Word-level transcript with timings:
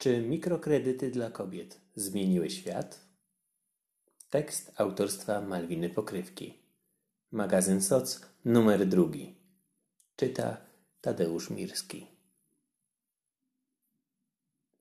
Czy 0.00 0.20
mikrokredyty 0.20 1.10
dla 1.10 1.30
kobiet 1.30 1.80
zmieniły 1.94 2.50
świat? 2.50 3.00
Tekst 4.30 4.72
autorstwa 4.76 5.40
Malwiny 5.40 5.90
Pokrywki. 5.90 6.58
Magazyn 7.32 7.82
SOC 7.82 8.20
numer 8.44 8.86
drugi. 8.86 9.34
Czyta 10.16 10.56
Tadeusz 11.00 11.50
Mirski. 11.50 12.06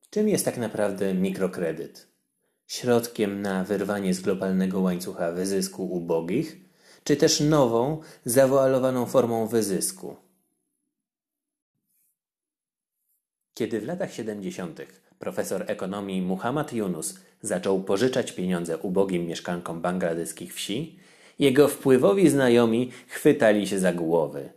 Czym 0.09 0.29
jest 0.29 0.45
tak 0.45 0.57
naprawdę 0.57 1.13
mikrokredyt? 1.13 2.07
Środkiem 2.67 3.41
na 3.41 3.63
wyrwanie 3.63 4.13
z 4.13 4.21
globalnego 4.21 4.79
łańcucha 4.79 5.31
wyzysku 5.31 5.91
ubogich, 5.91 6.57
czy 7.03 7.15
też 7.17 7.39
nową, 7.39 8.01
zawoalowaną 8.25 9.05
formą 9.05 9.47
wyzysku? 9.47 10.15
Kiedy 13.53 13.81
w 13.81 13.85
latach 13.85 14.13
70. 14.13 15.08
profesor 15.19 15.63
ekonomii 15.67 16.21
Muhammad 16.21 16.73
Yunus 16.73 17.19
zaczął 17.41 17.83
pożyczać 17.83 18.31
pieniądze 18.31 18.77
ubogim 18.77 19.25
mieszkankom 19.27 19.81
bangladeskich 19.81 20.53
wsi, 20.53 20.99
jego 21.39 21.67
wpływowi 21.67 22.29
znajomi 22.29 22.91
chwytali 23.07 23.67
się 23.67 23.79
za 23.79 23.93
głowy. 23.93 24.49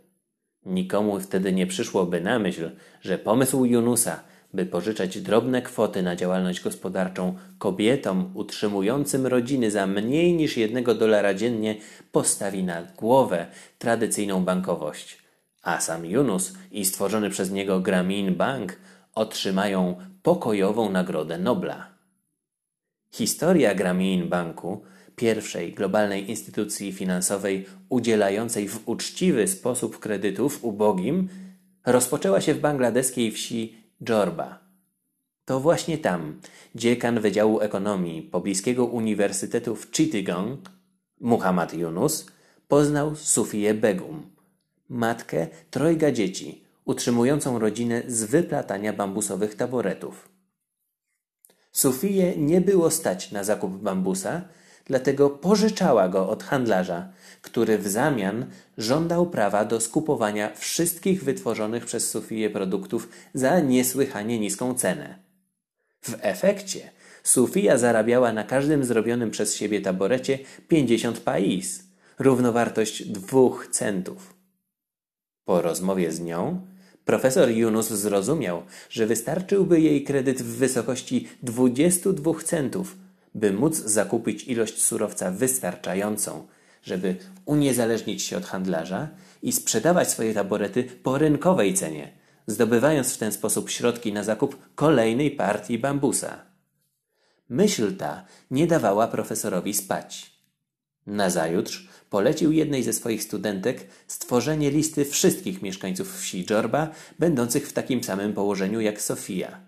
Nikomu 0.65 1.19
wtedy 1.19 1.53
nie 1.53 1.67
przyszłoby 1.67 2.21
na 2.21 2.39
myśl, 2.39 2.71
że 3.01 3.17
pomysł 3.17 3.65
Yunusa, 3.65 4.19
by 4.53 4.65
pożyczać 4.65 5.21
drobne 5.21 5.61
kwoty 5.61 6.03
na 6.03 6.15
działalność 6.15 6.61
gospodarczą 6.61 7.35
kobietom 7.57 8.31
utrzymującym 8.33 9.27
rodziny 9.27 9.71
za 9.71 9.87
mniej 9.87 10.33
niż 10.33 10.57
jednego 10.57 10.95
dolara 10.95 11.33
dziennie, 11.33 11.75
postawi 12.11 12.63
na 12.63 12.83
głowę 12.97 13.45
tradycyjną 13.77 14.43
bankowość. 14.43 15.23
A 15.63 15.79
sam 15.79 16.05
Yunus 16.05 16.53
i 16.71 16.85
stworzony 16.85 17.29
przez 17.29 17.51
niego 17.51 17.79
Grameen 17.79 18.35
Bank 18.35 18.77
otrzymają 19.15 19.95
pokojową 20.23 20.91
Nagrodę 20.91 21.37
Nobla. 21.37 21.93
Historia 23.11 23.75
Grameen 23.75 24.29
Banku, 24.29 24.83
pierwszej 25.15 25.73
globalnej 25.73 26.29
instytucji 26.29 26.91
finansowej 26.91 27.65
udzielającej 27.89 28.67
w 28.67 28.81
uczciwy 28.85 29.47
sposób 29.47 29.99
kredytów 29.99 30.63
ubogim, 30.63 31.29
rozpoczęła 31.85 32.41
się 32.41 32.53
w 32.53 32.59
bangladeskiej 32.59 33.31
wsi 33.31 33.77
Dżorba. 34.03 34.59
To 35.45 35.59
właśnie 35.59 35.97
tam 35.97 36.39
dziekan 36.75 37.19
Wydziału 37.19 37.59
Ekonomii 37.59 38.21
Pobliskiego 38.21 38.85
Uniwersytetu 38.85 39.75
w 39.75 39.91
Chittagong, 39.91 40.59
Muhammad 41.19 41.73
Yunus, 41.73 42.25
poznał 42.67 43.15
Sufię 43.15 43.73
Begum, 43.73 44.31
matkę 44.89 45.47
trojga 45.69 46.11
dzieci, 46.11 46.62
utrzymującą 46.85 47.59
rodzinę 47.59 48.01
z 48.07 48.23
wyplatania 48.23 48.93
bambusowych 48.93 49.55
taboretów. 49.55 50.29
Sufiję 51.71 52.37
nie 52.37 52.61
było 52.61 52.91
stać 52.91 53.31
na 53.31 53.43
zakup 53.43 53.77
bambusa, 53.77 54.41
dlatego 54.85 55.29
pożyczała 55.29 56.09
go 56.09 56.29
od 56.29 56.43
handlarza, 56.43 57.09
który 57.41 57.77
w 57.77 57.87
zamian 57.87 58.45
żądał 58.77 59.29
prawa 59.29 59.65
do 59.65 59.81
skupowania 59.81 60.53
wszystkich 60.55 61.23
wytworzonych 61.23 61.85
przez 61.85 62.09
Sufiję 62.09 62.49
produktów 62.49 63.09
za 63.33 63.59
niesłychanie 63.59 64.39
niską 64.39 64.73
cenę. 64.73 65.19
W 66.01 66.15
efekcie 66.21 66.91
Sufija 67.23 67.77
zarabiała 67.77 68.33
na 68.33 68.43
każdym 68.43 68.83
zrobionym 68.83 69.31
przez 69.31 69.55
siebie 69.55 69.81
taborecie 69.81 70.39
50 70.67 71.19
pais, 71.19 71.83
równowartość 72.19 73.05
dwóch 73.05 73.67
centów. 73.71 74.33
Po 75.45 75.61
rozmowie 75.61 76.11
z 76.11 76.19
nią 76.19 76.72
Profesor 77.05 77.49
Yunus 77.49 77.89
zrozumiał, 77.89 78.63
że 78.89 79.05
wystarczyłby 79.05 79.81
jej 79.81 80.03
kredyt 80.03 80.41
w 80.41 80.57
wysokości 80.57 81.27
22 81.43 82.33
centów, 82.43 82.95
by 83.35 83.53
móc 83.53 83.75
zakupić 83.75 84.43
ilość 84.43 84.83
surowca 84.83 85.31
wystarczającą, 85.31 86.47
żeby 86.83 87.15
uniezależnić 87.45 88.23
się 88.23 88.37
od 88.37 88.45
handlarza 88.45 89.09
i 89.41 89.51
sprzedawać 89.51 90.11
swoje 90.11 90.33
taborety 90.33 90.83
po 90.83 91.17
rynkowej 91.17 91.73
cenie, 91.73 92.11
zdobywając 92.47 93.13
w 93.13 93.17
ten 93.17 93.31
sposób 93.31 93.69
środki 93.69 94.13
na 94.13 94.23
zakup 94.23 94.57
kolejnej 94.75 95.31
partii 95.31 95.79
bambusa. 95.79 96.45
Myśl 97.49 97.97
ta 97.97 98.25
nie 98.51 98.67
dawała 98.67 99.07
profesorowi 99.07 99.73
spać. 99.73 100.33
Nazajutrz 101.07 101.87
polecił 102.13 102.51
jednej 102.51 102.83
ze 102.83 102.93
swoich 102.93 103.23
studentek 103.23 103.87
stworzenie 104.07 104.71
listy 104.71 105.05
wszystkich 105.05 105.61
mieszkańców 105.61 106.19
wsi 106.19 106.45
Dżorba, 106.45 106.89
będących 107.19 107.67
w 107.67 107.73
takim 107.73 108.03
samym 108.03 108.33
położeniu 108.33 108.81
jak 108.81 109.01
Sofia. 109.01 109.59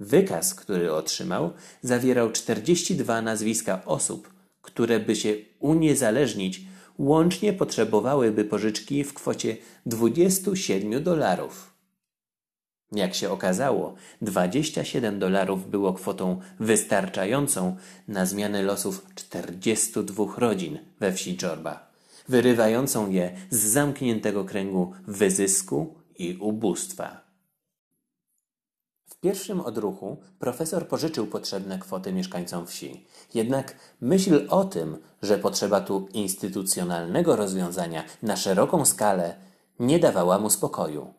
Wykaz, 0.00 0.54
który 0.54 0.92
otrzymał, 0.92 1.52
zawierał 1.82 2.32
42 2.32 3.22
nazwiska 3.22 3.84
osób, 3.84 4.34
które 4.62 5.00
by 5.00 5.16
się 5.16 5.34
uniezależnić, 5.58 6.60
łącznie 6.98 7.52
potrzebowałyby 7.52 8.44
pożyczki 8.44 9.04
w 9.04 9.14
kwocie 9.14 9.56
27 9.86 11.02
dolarów. 11.02 11.75
Jak 12.92 13.14
się 13.14 13.30
okazało, 13.30 13.94
27 14.22 15.18
dolarów 15.18 15.70
było 15.70 15.92
kwotą 15.92 16.40
wystarczającą 16.60 17.76
na 18.08 18.26
zmianę 18.26 18.62
losów 18.62 19.06
42 19.14 20.24
rodzin 20.36 20.78
we 21.00 21.12
wsi 21.12 21.36
Dżorba, 21.36 21.90
wyrywającą 22.28 23.10
je 23.10 23.36
z 23.50 23.58
zamkniętego 23.58 24.44
kręgu 24.44 24.92
wyzysku 25.06 25.94
i 26.18 26.36
ubóstwa. 26.40 27.26
W 29.10 29.20
pierwszym 29.20 29.60
odruchu 29.60 30.16
profesor 30.38 30.88
pożyczył 30.88 31.26
potrzebne 31.26 31.78
kwoty 31.78 32.12
mieszkańcom 32.12 32.66
wsi. 32.66 33.06
Jednak 33.34 33.76
myśl 34.00 34.46
o 34.50 34.64
tym, 34.64 34.98
że 35.22 35.38
potrzeba 35.38 35.80
tu 35.80 36.08
instytucjonalnego 36.12 37.36
rozwiązania 37.36 38.04
na 38.22 38.36
szeroką 38.36 38.84
skalę, 38.84 39.36
nie 39.80 39.98
dawała 39.98 40.38
mu 40.38 40.50
spokoju. 40.50 41.14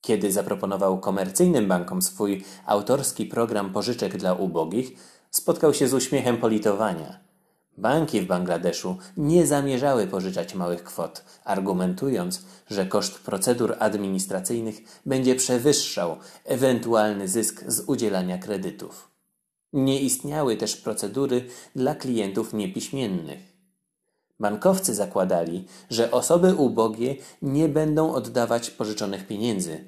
Kiedy 0.00 0.32
zaproponował 0.32 1.00
komercyjnym 1.00 1.68
bankom 1.68 2.02
swój 2.02 2.44
autorski 2.66 3.26
program 3.26 3.72
pożyczek 3.72 4.16
dla 4.16 4.34
ubogich, 4.34 4.92
spotkał 5.30 5.74
się 5.74 5.88
z 5.88 5.94
uśmiechem 5.94 6.36
politowania. 6.36 7.26
Banki 7.78 8.20
w 8.20 8.26
Bangladeszu 8.26 8.96
nie 9.16 9.46
zamierzały 9.46 10.06
pożyczać 10.06 10.54
małych 10.54 10.84
kwot, 10.84 11.24
argumentując, 11.44 12.42
że 12.70 12.86
koszt 12.86 13.18
procedur 13.18 13.76
administracyjnych 13.78 14.76
będzie 15.06 15.34
przewyższał 15.34 16.16
ewentualny 16.44 17.28
zysk 17.28 17.64
z 17.66 17.80
udzielania 17.80 18.38
kredytów. 18.38 19.10
Nie 19.72 20.00
istniały 20.00 20.56
też 20.56 20.76
procedury 20.76 21.44
dla 21.74 21.94
klientów 21.94 22.52
niepiśmiennych. 22.52 23.55
Bankowcy 24.40 24.94
zakładali, 24.94 25.64
że 25.90 26.10
osoby 26.10 26.54
ubogie 26.54 27.16
nie 27.42 27.68
będą 27.68 28.12
oddawać 28.14 28.70
pożyczonych 28.70 29.26
pieniędzy, 29.26 29.84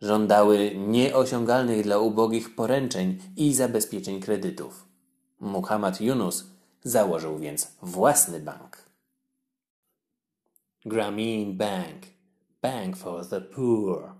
Żądały 0.00 0.74
nieosiągalnych 0.76 1.82
dla 1.82 1.98
ubogich 1.98 2.54
poręczeń 2.54 3.18
i 3.36 3.54
zabezpieczeń 3.54 4.20
kredytów. 4.20 4.88
Muhammad 5.40 6.00
Yunus 6.00 6.46
założył 6.84 7.38
więc 7.38 7.72
własny 7.82 8.40
bank. 8.40 8.84
Grameen 10.84 11.56
Bank 11.56 12.06
Bank 12.62 12.96
for 12.96 13.28
the 13.28 13.40
Poor 13.40 14.12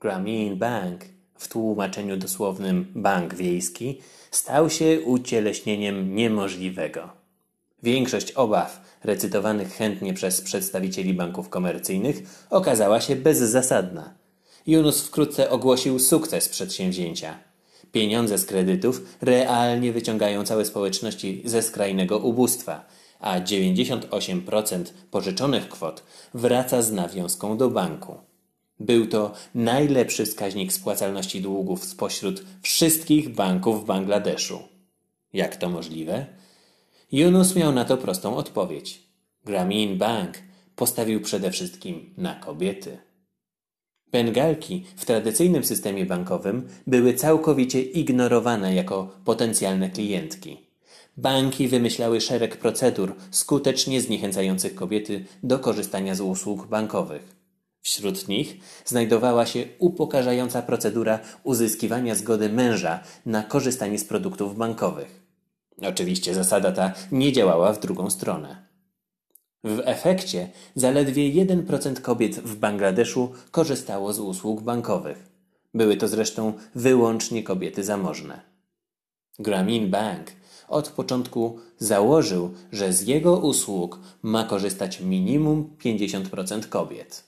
Grameen 0.00 0.58
Bank 0.58 1.04
w 1.34 1.48
tłumaczeniu 1.48 2.16
dosłownym 2.16 2.92
bank 2.94 3.34
wiejski 3.34 4.00
stał 4.30 4.70
się 4.70 5.00
ucieleśnieniem 5.00 6.14
niemożliwego. 6.14 7.25
Większość 7.82 8.32
obaw 8.32 8.98
recytowanych 9.04 9.72
chętnie 9.72 10.14
przez 10.14 10.40
przedstawicieli 10.40 11.14
banków 11.14 11.48
komercyjnych 11.48 12.46
okazała 12.50 13.00
się 13.00 13.16
bezzasadna– 13.16 14.14
Yunus 14.66 15.02
wkrótce 15.02 15.50
ogłosił 15.50 15.98
sukces 15.98 16.48
przedsięwzięcia. 16.48 17.38
Pieniądze 17.92 18.38
z 18.38 18.46
kredytów 18.46 19.16
realnie 19.20 19.92
wyciągają 19.92 20.44
całe 20.44 20.64
społeczności 20.64 21.42
ze 21.44 21.62
skrajnego 21.62 22.18
ubóstwa, 22.18 22.86
a 23.20 23.40
98% 23.40 24.84
pożyczonych 25.10 25.68
kwot 25.68 26.02
wraca 26.34 26.82
z 26.82 26.92
nawiązką 26.92 27.56
do 27.56 27.70
banku. 27.70 28.16
Był 28.80 29.06
to 29.06 29.32
najlepszy 29.54 30.26
wskaźnik 30.26 30.72
spłacalności 30.72 31.40
długów 31.40 31.84
spośród 31.84 32.44
wszystkich 32.62 33.28
banków 33.28 33.82
w 33.82 33.86
Bangladeszu. 33.86 34.62
Jak 35.32 35.56
to 35.56 35.68
możliwe? 35.68 36.26
Yunus 37.12 37.56
miał 37.56 37.72
na 37.72 37.84
to 37.84 37.96
prostą 37.96 38.36
odpowiedź. 38.36 39.02
Grameen 39.44 39.98
Bank 39.98 40.38
postawił 40.76 41.20
przede 41.20 41.50
wszystkim 41.50 42.14
na 42.16 42.34
kobiety. 42.34 42.98
Bengalki 44.12 44.84
w 44.96 45.04
tradycyjnym 45.04 45.64
systemie 45.64 46.06
bankowym 46.06 46.68
były 46.86 47.14
całkowicie 47.14 47.82
ignorowane 47.82 48.74
jako 48.74 49.16
potencjalne 49.24 49.90
klientki. 49.90 50.56
Banki 51.16 51.68
wymyślały 51.68 52.20
szereg 52.20 52.56
procedur 52.56 53.14
skutecznie 53.30 54.00
zniechęcających 54.00 54.74
kobiety 54.74 55.24
do 55.42 55.58
korzystania 55.58 56.14
z 56.14 56.20
usług 56.20 56.66
bankowych. 56.66 57.36
Wśród 57.82 58.28
nich 58.28 58.56
znajdowała 58.84 59.46
się 59.46 59.64
upokarzająca 59.78 60.62
procedura 60.62 61.18
uzyskiwania 61.42 62.14
zgody 62.14 62.48
męża 62.48 63.00
na 63.26 63.42
korzystanie 63.42 63.98
z 63.98 64.04
produktów 64.04 64.56
bankowych. 64.56 65.25
Oczywiście 65.82 66.34
zasada 66.34 66.72
ta 66.72 66.92
nie 67.12 67.32
działała 67.32 67.72
w 67.72 67.80
drugą 67.80 68.10
stronę. 68.10 68.66
W 69.64 69.80
efekcie 69.84 70.50
zaledwie 70.74 71.46
1% 71.46 72.00
kobiet 72.00 72.36
w 72.36 72.56
Bangladeszu 72.56 73.32
korzystało 73.50 74.12
z 74.12 74.20
usług 74.20 74.62
bankowych. 74.62 75.28
Były 75.74 75.96
to 75.96 76.08
zresztą 76.08 76.52
wyłącznie 76.74 77.42
kobiety 77.42 77.84
zamożne. 77.84 78.40
Grameen 79.38 79.90
Bank 79.90 80.32
od 80.68 80.88
początku 80.88 81.58
założył, 81.78 82.54
że 82.72 82.92
z 82.92 83.02
jego 83.02 83.36
usług 83.36 84.00
ma 84.22 84.44
korzystać 84.44 85.00
minimum 85.00 85.76
50% 85.84 86.68
kobiet. 86.68 87.24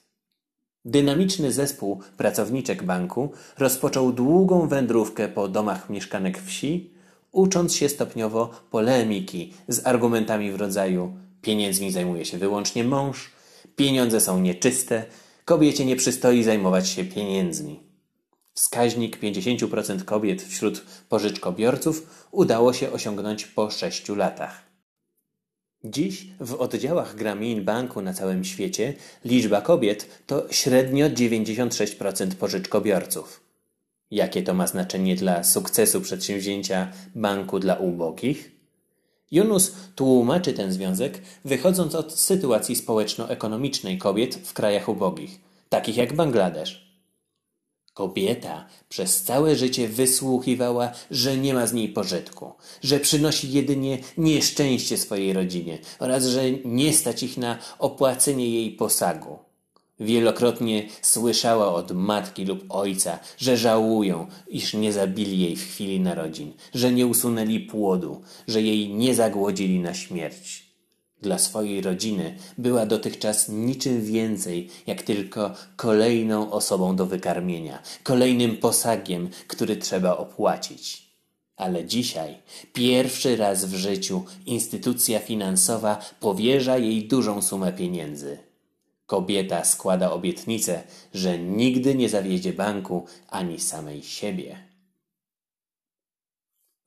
Dynamiczny 0.84 1.52
zespół 1.52 2.00
pracowniczek 2.16 2.82
banku 2.82 3.30
rozpoczął 3.58 4.12
długą 4.12 4.68
wędrówkę 4.68 5.28
po 5.28 5.48
domach 5.48 5.90
mieszkanek 5.90 6.42
wsi, 6.42 6.97
ucząc 7.32 7.74
się 7.74 7.88
stopniowo 7.88 8.50
polemiki 8.70 9.52
z 9.68 9.86
argumentami 9.86 10.52
w 10.52 10.56
rodzaju 10.56 11.12
pieniędzmi 11.42 11.90
zajmuje 11.90 12.24
się 12.24 12.38
wyłącznie 12.38 12.84
mąż, 12.84 13.30
pieniądze 13.76 14.20
są 14.20 14.40
nieczyste, 14.40 15.04
kobiecie 15.44 15.84
nie 15.84 15.96
przystoi 15.96 16.42
zajmować 16.42 16.88
się 16.88 17.04
pieniędzmi. 17.04 17.80
Wskaźnik 18.54 19.20
50% 19.20 20.04
kobiet 20.04 20.42
wśród 20.42 20.84
pożyczkobiorców 21.08 22.26
udało 22.30 22.72
się 22.72 22.92
osiągnąć 22.92 23.46
po 23.46 23.70
sześciu 23.70 24.14
latach. 24.14 24.68
Dziś 25.84 26.26
w 26.40 26.54
oddziałach 26.54 27.16
Grameen 27.16 27.64
Banku 27.64 28.02
na 28.02 28.14
całym 28.14 28.44
świecie 28.44 28.94
liczba 29.24 29.60
kobiet 29.60 30.24
to 30.26 30.46
średnio 30.50 31.10
96% 31.10 32.34
pożyczkobiorców. 32.34 33.47
Jakie 34.10 34.42
to 34.42 34.54
ma 34.54 34.66
znaczenie 34.66 35.16
dla 35.16 35.44
sukcesu 35.44 36.00
przedsięwzięcia 36.00 36.92
banku 37.14 37.58
dla 37.58 37.74
ubogich? 37.74 38.50
Yunus 39.30 39.74
tłumaczy 39.94 40.52
ten 40.52 40.72
związek 40.72 41.22
wychodząc 41.44 41.94
od 41.94 42.20
sytuacji 42.20 42.76
społeczno-ekonomicznej 42.76 43.98
kobiet 43.98 44.34
w 44.34 44.52
krajach 44.52 44.88
ubogich, 44.88 45.40
takich 45.68 45.96
jak 45.96 46.16
Bangladesz. 46.16 46.88
Kobieta 47.94 48.66
przez 48.88 49.22
całe 49.22 49.56
życie 49.56 49.88
wysłuchiwała, 49.88 50.92
że 51.10 51.36
nie 51.36 51.54
ma 51.54 51.66
z 51.66 51.72
niej 51.72 51.88
pożytku, 51.88 52.52
że 52.82 53.00
przynosi 53.00 53.52
jedynie 53.52 53.98
nieszczęście 54.18 54.98
swojej 54.98 55.32
rodzinie 55.32 55.78
oraz 55.98 56.24
że 56.24 56.50
nie 56.50 56.92
stać 56.92 57.22
ich 57.22 57.36
na 57.36 57.58
opłacenie 57.78 58.50
jej 58.50 58.70
posagu. 58.70 59.47
Wielokrotnie 60.00 60.88
słyszała 61.02 61.74
od 61.74 61.92
matki 61.92 62.44
lub 62.44 62.64
ojca, 62.68 63.18
że 63.38 63.56
żałują, 63.56 64.26
iż 64.48 64.74
nie 64.74 64.92
zabili 64.92 65.40
jej 65.40 65.56
w 65.56 65.68
chwili 65.68 66.00
narodzin, 66.00 66.52
że 66.74 66.92
nie 66.92 67.06
usunęli 67.06 67.60
płodu, 67.60 68.22
że 68.48 68.62
jej 68.62 68.94
nie 68.94 69.14
zagłodzili 69.14 69.80
na 69.80 69.94
śmierć. 69.94 70.68
Dla 71.22 71.38
swojej 71.38 71.80
rodziny 71.80 72.36
była 72.58 72.86
dotychczas 72.86 73.48
niczym 73.48 74.04
więcej, 74.04 74.68
jak 74.86 75.02
tylko 75.02 75.54
kolejną 75.76 76.50
osobą 76.50 76.96
do 76.96 77.06
wykarmienia, 77.06 77.82
kolejnym 78.02 78.56
posagiem, 78.56 79.28
który 79.46 79.76
trzeba 79.76 80.16
opłacić. 80.16 81.08
Ale 81.56 81.84
dzisiaj, 81.84 82.34
pierwszy 82.72 83.36
raz 83.36 83.64
w 83.64 83.74
życiu, 83.74 84.24
instytucja 84.46 85.18
finansowa 85.18 86.00
powierza 86.20 86.78
jej 86.78 87.08
dużą 87.08 87.42
sumę 87.42 87.72
pieniędzy. 87.72 88.47
Kobieta 89.08 89.64
składa 89.64 90.12
obietnicę, 90.12 90.82
że 91.14 91.38
nigdy 91.38 91.94
nie 91.94 92.08
zawiedzie 92.08 92.52
banku 92.52 93.06
ani 93.28 93.60
samej 93.60 94.02
siebie. 94.02 94.56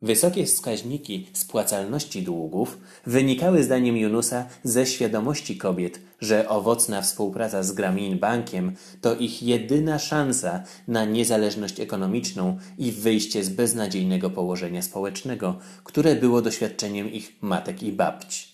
Wysokie 0.01 0.45
wskaźniki 0.45 1.27
spłacalności 1.33 2.21
długów 2.23 2.77
wynikały 3.05 3.63
zdaniem 3.63 3.97
Junusa 3.97 4.45
ze 4.63 4.85
świadomości 4.85 5.57
kobiet, 5.57 5.99
że 6.19 6.49
owocna 6.49 7.01
współpraca 7.01 7.63
z 7.63 7.71
Grameen 7.71 8.19
Bankiem 8.19 8.75
to 9.01 9.15
ich 9.15 9.43
jedyna 9.43 9.99
szansa 9.99 10.63
na 10.87 11.05
niezależność 11.05 11.79
ekonomiczną 11.79 12.57
i 12.77 12.91
wyjście 12.91 13.43
z 13.43 13.49
beznadziejnego 13.49 14.29
położenia 14.29 14.81
społecznego, 14.81 15.59
które 15.83 16.15
było 16.15 16.41
doświadczeniem 16.41 17.11
ich 17.11 17.33
matek 17.41 17.83
i 17.83 17.91
babci. 17.91 18.50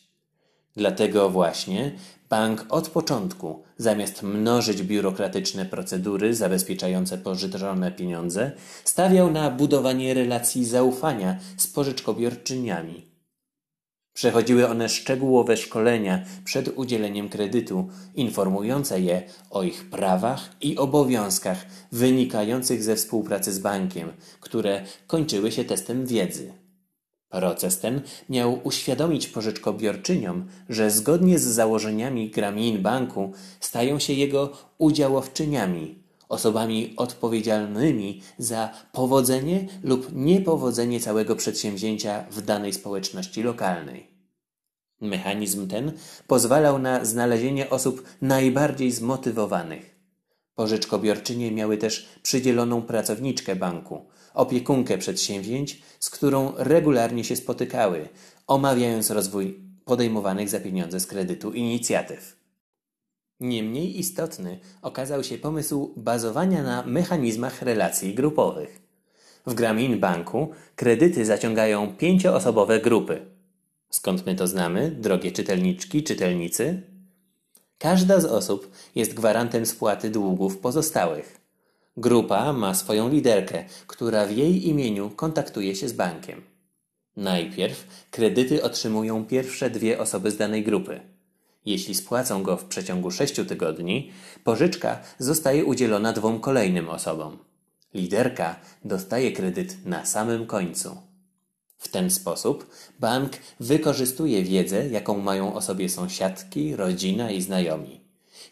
Dlatego 0.78 1.30
właśnie 1.30 1.92
Bank 2.30 2.66
od 2.70 2.90
początku, 2.90 3.64
zamiast 3.78 4.24
mnożyć 4.24 4.84
biurokratyczne 4.84 5.66
procedury 5.66 6.36
zabezpieczające 6.36 7.18
pożyczone 7.18 7.92
pieniądze, 7.92 8.52
stawiał 8.84 9.32
na 9.32 9.52
budowanie 9.52 10.14
relacji 10.14 10.66
zaufania 10.66 11.40
z 11.58 11.68
pożyczkobiorczyniami. 11.68 13.06
Przechodziły 14.14 14.68
one 14.68 14.90
szczegółowe 14.90 15.58
szkolenia 15.58 16.26
przed 16.46 16.78
udzieleniem 16.78 17.30
kredytu, 17.30 17.88
informujące 18.16 19.02
je 19.02 19.24
o 19.50 19.64
ich 19.64 19.90
prawach 19.90 20.50
i 20.62 20.78
obowiązkach 20.78 21.66
wynikających 21.92 22.84
ze 22.84 22.96
współpracy 22.96 23.54
z 23.54 23.60
bankiem, 23.60 24.12
które 24.40 24.82
kończyły 25.08 25.52
się 25.52 25.66
testem 25.66 26.06
wiedzy. 26.06 26.54
Proces 27.30 27.80
ten 27.80 28.02
miał 28.30 28.60
uświadomić 28.64 29.28
pożyczkobiorczyniom, 29.28 30.48
że 30.70 30.92
zgodnie 30.92 31.40
z 31.40 31.44
założeniami 31.44 32.30
Grameen 32.30 32.82
Banku 32.82 33.32
stają 33.60 34.00
się 34.00 34.14
jego 34.14 34.52
udziałowczyniami, 34.78 36.04
osobami 36.30 36.94
odpowiedzialnymi 36.98 38.22
za 38.38 38.70
powodzenie 38.92 39.68
lub 39.84 40.08
niepowodzenie 40.14 41.00
całego 41.00 41.36
przedsięwzięcia 41.36 42.26
w 42.32 42.42
danej 42.42 42.74
społeczności 42.74 43.44
lokalnej. 43.44 44.08
Mechanizm 45.02 45.68
ten 45.68 45.92
pozwalał 46.28 46.80
na 46.80 47.06
znalezienie 47.06 47.70
osób 47.70 48.04
najbardziej 48.22 48.92
zmotywowanych. 48.92 49.96
Pożyczkobiorczynie 50.56 51.52
miały 51.52 51.78
też 51.78 52.10
przydzieloną 52.24 52.82
pracowniczkę 52.82 53.56
banku, 53.56 54.06
opiekunkę 54.38 54.98
przedsięwzięć, 54.98 55.82
z 56.00 56.10
którą 56.10 56.54
regularnie 56.58 57.24
się 57.24 57.36
spotykały, 57.36 58.10
omawiając 58.48 59.10
rozwój 59.10 59.60
podejmowanych 59.86 60.50
za 60.50 60.60
pieniądze 60.60 61.00
z 61.00 61.08
kredytu 61.08 61.54
inicjatyw. 61.54 62.38
Niemniej 63.40 64.00
istotny 64.00 64.60
okazał 64.82 65.24
się 65.24 65.38
pomysł 65.38 65.94
bazowania 65.98 66.64
na 66.64 66.84
mechanizmach 66.84 67.62
relacji 67.62 68.16
grupowych. 68.16 68.82
W 69.46 69.54
Grameen 69.54 70.00
Banku 70.00 70.52
kredyty 70.76 71.26
zaciągają 71.26 71.96
pięcioosobowe 71.96 72.80
grupy. 72.80 73.26
Skąd 73.90 74.26
my 74.26 74.36
to 74.36 74.48
znamy, 74.48 74.92
drogie 74.92 75.32
czytelniczki, 75.32 76.04
czytelnicy? 76.04 76.82
Każda 77.78 78.20
z 78.20 78.26
osób 78.26 78.72
jest 78.96 79.14
gwarantem 79.14 79.66
spłaty 79.66 80.10
długów 80.10 80.58
pozostałych. 80.58 81.37
Grupa 81.98 82.54
ma 82.54 82.74
swoją 82.74 83.10
liderkę, 83.10 83.64
która 83.88 84.26
w 84.26 84.32
jej 84.32 84.68
imieniu 84.68 85.10
kontaktuje 85.10 85.76
się 85.76 85.90
z 85.90 85.94
bankiem. 85.94 86.42
Najpierw 87.16 87.88
kredyty 88.12 88.64
otrzymują 88.64 89.26
pierwsze 89.26 89.70
dwie 89.70 90.00
osoby 90.00 90.32
z 90.32 90.38
danej 90.38 90.64
grupy. 90.64 91.00
Jeśli 91.66 91.96
spłacą 91.96 92.44
go 92.44 92.58
w 92.58 92.66
przeciągu 92.66 93.12
sześciu 93.12 93.46
tygodni, 93.46 94.12
pożyczka 94.44 95.00
zostaje 95.20 95.66
udzielona 95.66 96.14
dwóm 96.14 96.40
kolejnym 96.40 96.90
osobom. 96.90 97.38
Liderka 97.94 98.56
dostaje 98.86 99.32
kredyt 99.32 99.86
na 99.86 100.06
samym 100.06 100.46
końcu. 100.46 100.98
W 101.78 101.88
ten 101.88 102.12
sposób 102.12 102.70
bank 103.00 103.32
wykorzystuje 103.60 104.44
wiedzę, 104.44 104.88
jaką 104.88 105.20
mają 105.20 105.54
o 105.54 105.62
sobie 105.62 105.90
sąsiadki, 105.90 106.76
rodzina 106.76 107.32
i 107.32 107.42
znajomi. 107.42 107.97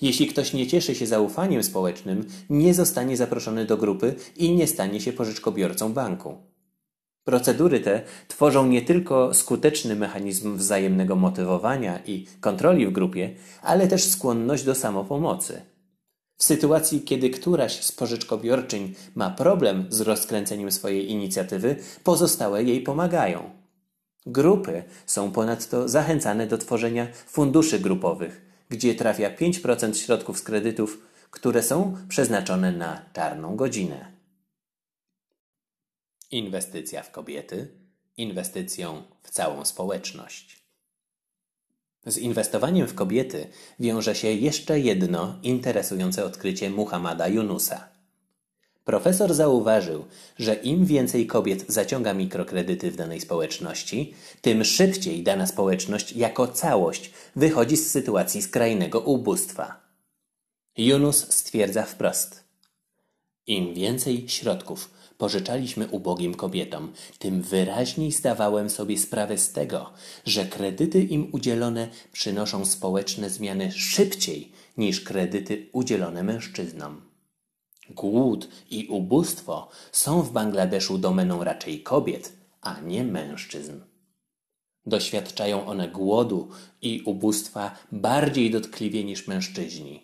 Jeśli 0.01 0.27
ktoś 0.27 0.53
nie 0.53 0.67
cieszy 0.67 0.95
się 0.95 1.07
zaufaniem 1.07 1.63
społecznym, 1.63 2.25
nie 2.49 2.73
zostanie 2.73 3.17
zaproszony 3.17 3.65
do 3.65 3.77
grupy 3.77 4.15
i 4.37 4.55
nie 4.55 4.67
stanie 4.67 5.01
się 5.01 5.13
pożyczkobiorcą 5.13 5.93
banku. 5.93 6.37
Procedury 7.23 7.79
te 7.79 8.01
tworzą 8.27 8.67
nie 8.67 8.81
tylko 8.81 9.33
skuteczny 9.33 9.95
mechanizm 9.95 10.57
wzajemnego 10.57 11.15
motywowania 11.15 11.99
i 12.05 12.25
kontroli 12.39 12.87
w 12.87 12.91
grupie, 12.91 13.35
ale 13.61 13.87
też 13.87 14.03
skłonność 14.03 14.63
do 14.63 14.75
samopomocy. 14.75 15.61
W 16.37 16.43
sytuacji, 16.43 17.01
kiedy 17.01 17.29
któraś 17.29 17.83
z 17.83 17.91
pożyczkobiorczyń 17.91 18.93
ma 19.15 19.29
problem 19.29 19.85
z 19.89 20.01
rozkręceniem 20.01 20.71
swojej 20.71 21.11
inicjatywy, 21.11 21.75
pozostałe 22.03 22.63
jej 22.63 22.81
pomagają. 22.81 23.49
Grupy 24.25 24.83
są 25.05 25.31
ponadto 25.31 25.89
zachęcane 25.89 26.47
do 26.47 26.57
tworzenia 26.57 27.07
funduszy 27.27 27.79
grupowych, 27.79 28.44
gdzie 28.69 28.95
trafia 28.95 29.35
5% 29.35 29.93
środków 29.93 30.39
z 30.39 30.41
kredytów, 30.41 31.07
które 31.31 31.63
są 31.63 31.97
przeznaczone 32.09 32.71
na 32.71 33.05
czarną 33.13 33.55
godzinę. 33.55 34.11
Inwestycja 36.31 37.03
w 37.03 37.11
kobiety 37.11 37.85
inwestycją 38.17 39.03
w 39.23 39.31
całą 39.31 39.65
społeczność. 39.65 40.65
Z 42.05 42.17
inwestowaniem 42.17 42.87
w 42.87 42.95
kobiety 42.95 43.47
wiąże 43.79 44.15
się 44.15 44.27
jeszcze 44.27 44.79
jedno 44.79 45.39
interesujące 45.43 46.25
odkrycie 46.25 46.69
Muhammada 46.69 47.27
Yunusa. 47.27 47.94
Profesor 48.85 49.33
zauważył, 49.33 50.05
że 50.39 50.53
im 50.53 50.85
więcej 50.85 51.27
kobiet 51.27 51.65
zaciąga 51.67 52.13
mikrokredyty 52.13 52.91
w 52.91 52.95
danej 52.95 53.21
społeczności, 53.21 54.13
tym 54.41 54.63
szybciej 54.63 55.23
dana 55.23 55.47
społeczność 55.47 56.11
jako 56.11 56.47
całość 56.47 57.11
wychodzi 57.35 57.77
z 57.77 57.91
sytuacji 57.91 58.41
skrajnego 58.41 58.99
ubóstwa. 58.99 59.81
Yunus 60.77 61.33
stwierdza 61.33 61.83
wprost: 61.83 62.43
Im 63.47 63.73
więcej 63.73 64.29
środków 64.29 64.89
pożyczaliśmy 65.17 65.87
ubogim 65.87 66.35
kobietom, 66.35 66.93
tym 67.19 67.41
wyraźniej 67.41 68.11
zdawałem 68.11 68.69
sobie 68.69 68.97
sprawę 68.97 69.37
z 69.37 69.51
tego, 69.51 69.93
że 70.25 70.45
kredyty 70.45 71.03
im 71.03 71.29
udzielone 71.31 71.87
przynoszą 72.11 72.65
społeczne 72.65 73.29
zmiany 73.29 73.71
szybciej 73.71 74.51
niż 74.77 75.01
kredyty 75.01 75.69
udzielone 75.71 76.23
mężczyznom. 76.23 77.04
Głód 77.89 78.49
i 78.69 78.87
ubóstwo 78.87 79.69
są 79.91 80.21
w 80.21 80.31
Bangladeszu 80.31 80.97
domeną 80.97 81.43
raczej 81.43 81.83
kobiet, 81.83 82.33
a 82.61 82.79
nie 82.79 83.03
mężczyzn. 83.03 83.81
Doświadczają 84.85 85.65
one 85.65 85.87
głodu 85.87 86.49
i 86.81 87.01
ubóstwa 87.05 87.75
bardziej 87.91 88.51
dotkliwie 88.51 89.03
niż 89.03 89.27
mężczyźni. 89.27 90.03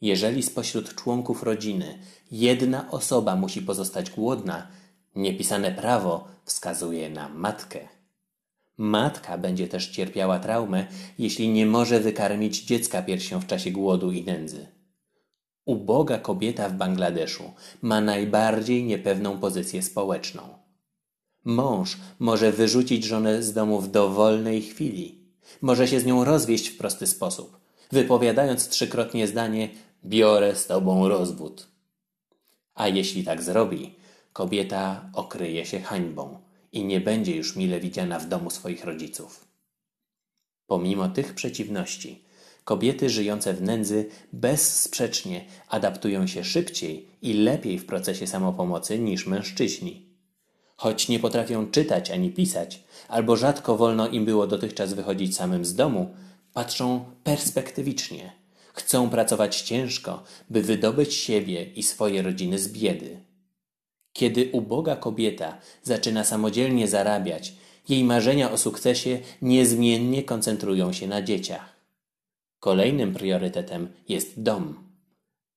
Jeżeli 0.00 0.42
spośród 0.42 0.94
członków 0.94 1.42
rodziny 1.42 1.98
jedna 2.30 2.90
osoba 2.90 3.36
musi 3.36 3.62
pozostać 3.62 4.10
głodna, 4.10 4.68
niepisane 5.16 5.72
prawo 5.72 6.28
wskazuje 6.44 7.10
na 7.10 7.28
matkę. 7.28 7.88
Matka 8.76 9.38
będzie 9.38 9.68
też 9.68 9.88
cierpiała 9.88 10.38
traumę, 10.38 10.86
jeśli 11.18 11.48
nie 11.48 11.66
może 11.66 12.00
wykarmić 12.00 12.64
dziecka 12.64 13.02
piersią 13.02 13.40
w 13.40 13.46
czasie 13.46 13.70
głodu 13.70 14.12
i 14.12 14.24
nędzy. 14.24 14.79
Uboga 15.70 16.18
kobieta 16.18 16.68
w 16.68 16.72
Bangladeszu 16.72 17.52
ma 17.82 18.00
najbardziej 18.00 18.84
niepewną 18.84 19.38
pozycję 19.38 19.82
społeczną. 19.82 20.42
Mąż 21.44 21.96
może 22.18 22.52
wyrzucić 22.52 23.04
żonę 23.04 23.42
z 23.42 23.52
domu 23.52 23.80
w 23.80 23.90
dowolnej 23.90 24.62
chwili. 24.62 25.18
Może 25.60 25.88
się 25.88 26.00
z 26.00 26.06
nią 26.06 26.24
rozwieść 26.24 26.68
w 26.68 26.76
prosty 26.76 27.06
sposób, 27.06 27.60
wypowiadając 27.92 28.68
trzykrotnie 28.68 29.26
zdanie 29.26 29.68
biorę 30.04 30.56
z 30.56 30.66
tobą 30.66 31.08
rozwód. 31.08 31.68
A 32.74 32.88
jeśli 32.88 33.24
tak 33.24 33.42
zrobi, 33.42 33.94
kobieta 34.32 35.10
okryje 35.14 35.66
się 35.66 35.80
hańbą 35.80 36.38
i 36.72 36.84
nie 36.84 37.00
będzie 37.00 37.36
już 37.36 37.56
mile 37.56 37.80
widziana 37.80 38.18
w 38.18 38.28
domu 38.28 38.50
swoich 38.50 38.84
rodziców. 38.84 39.44
Pomimo 40.66 41.08
tych 41.08 41.34
przeciwności, 41.34 42.24
kobiety 42.70 43.10
żyjące 43.10 43.54
w 43.54 43.62
nędzy 43.62 44.06
bezsprzecznie 44.32 45.44
adaptują 45.68 46.26
się 46.26 46.44
szybciej 46.44 47.06
i 47.22 47.32
lepiej 47.32 47.78
w 47.78 47.86
procesie 47.86 48.26
samopomocy 48.26 48.98
niż 48.98 49.26
mężczyźni. 49.26 50.06
Choć 50.76 51.08
nie 51.08 51.18
potrafią 51.18 51.70
czytać 51.70 52.10
ani 52.10 52.30
pisać, 52.30 52.84
albo 53.08 53.36
rzadko 53.36 53.76
wolno 53.76 54.08
im 54.08 54.24
było 54.24 54.46
dotychczas 54.46 54.92
wychodzić 54.92 55.36
samym 55.36 55.64
z 55.64 55.74
domu, 55.74 56.14
patrzą 56.52 57.04
perspektywicznie– 57.24 58.32
Chcą 58.72 59.10
pracować 59.10 59.60
ciężko, 59.60 60.22
by 60.50 60.62
wydobyć 60.62 61.14
siebie 61.14 61.64
i 61.64 61.82
swoje 61.82 62.22
rodziny 62.22 62.58
z 62.58 62.72
biedy. 62.72 63.20
Kiedy 64.12 64.50
uboga 64.52 64.96
kobieta 64.96 65.58
zaczyna 65.82 66.24
samodzielnie 66.24 66.88
zarabiać, 66.88 67.54
jej 67.88 68.04
marzenia 68.04 68.52
o 68.52 68.58
sukcesie 68.58 69.18
niezmiennie 69.42 70.22
koncentrują 70.22 70.92
się 70.92 71.06
na 71.06 71.22
dzieciach. 71.22 71.69
Kolejnym 72.60 73.14
priorytetem 73.14 73.88
jest 74.08 74.42
dom. 74.42 74.90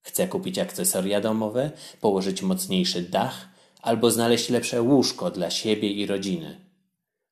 Chce 0.02 0.28
kupić 0.28 0.60
akcesoria 0.60 1.22
domowe, 1.22 1.72
położyć 2.02 2.42
mocniejszy 2.42 3.02
dach 3.02 3.50
albo 3.82 4.12
znaleźć 4.12 4.50
lepsze 4.50 4.82
łóżko 4.82 5.32
dla 5.32 5.50
siebie 5.50 5.92
i 5.92 6.06
rodziny. 6.06 6.60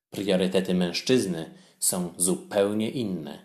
Priorytety 0.10 0.74
mężczyzny 0.74 1.52
są 1.80 2.14
zupełnie 2.18 2.90
inne. 2.90 3.40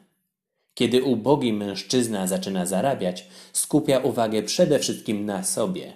Kiedy 0.74 1.02
ubogi 1.02 1.52
mężczyzna 1.52 2.26
zaczyna 2.26 2.66
zarabiać, 2.66 3.28
skupia 3.52 3.98
uwagę 3.98 4.42
przede 4.42 4.78
wszystkim 4.78 5.26
na 5.26 5.44
sobie. 5.44 5.92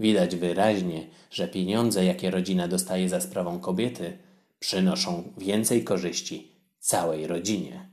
Widać 0.00 0.36
wyraźnie, 0.36 1.06
że 1.30 1.48
pieniądze, 1.48 2.04
jakie 2.04 2.30
rodzina 2.30 2.68
dostaje 2.68 3.08
za 3.08 3.20
sprawą 3.20 3.60
kobiety, 3.60 4.18
przynoszą 4.58 5.32
więcej 5.38 5.84
korzyści 5.84 6.52
całej 6.78 7.26
rodzinie. 7.26 7.89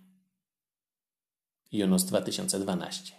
Junus 1.72 2.06
2012 2.06 3.14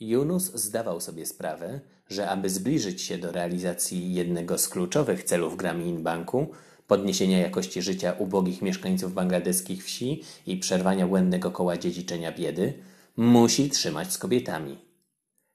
Junus 0.00 0.42
zdawał 0.54 1.00
sobie 1.00 1.26
sprawę, 1.26 1.80
że 2.08 2.30
aby 2.30 2.50
zbliżyć 2.50 3.02
się 3.02 3.18
do 3.18 3.32
realizacji 3.32 4.14
jednego 4.14 4.58
z 4.58 4.68
kluczowych 4.68 5.24
celów 5.24 5.56
Grameen 5.56 6.02
Banku, 6.02 6.46
podniesienia 6.86 7.38
jakości 7.38 7.82
życia 7.82 8.12
ubogich 8.18 8.62
mieszkańców 8.62 9.14
bangladeskich 9.14 9.84
wsi 9.84 10.22
i 10.46 10.56
przerwania 10.56 11.06
błędnego 11.06 11.50
koła 11.50 11.76
dziedziczenia 11.76 12.32
biedy, 12.32 12.74
musi 13.16 13.70
trzymać 13.70 14.12
z 14.12 14.18
kobietami. 14.18 14.78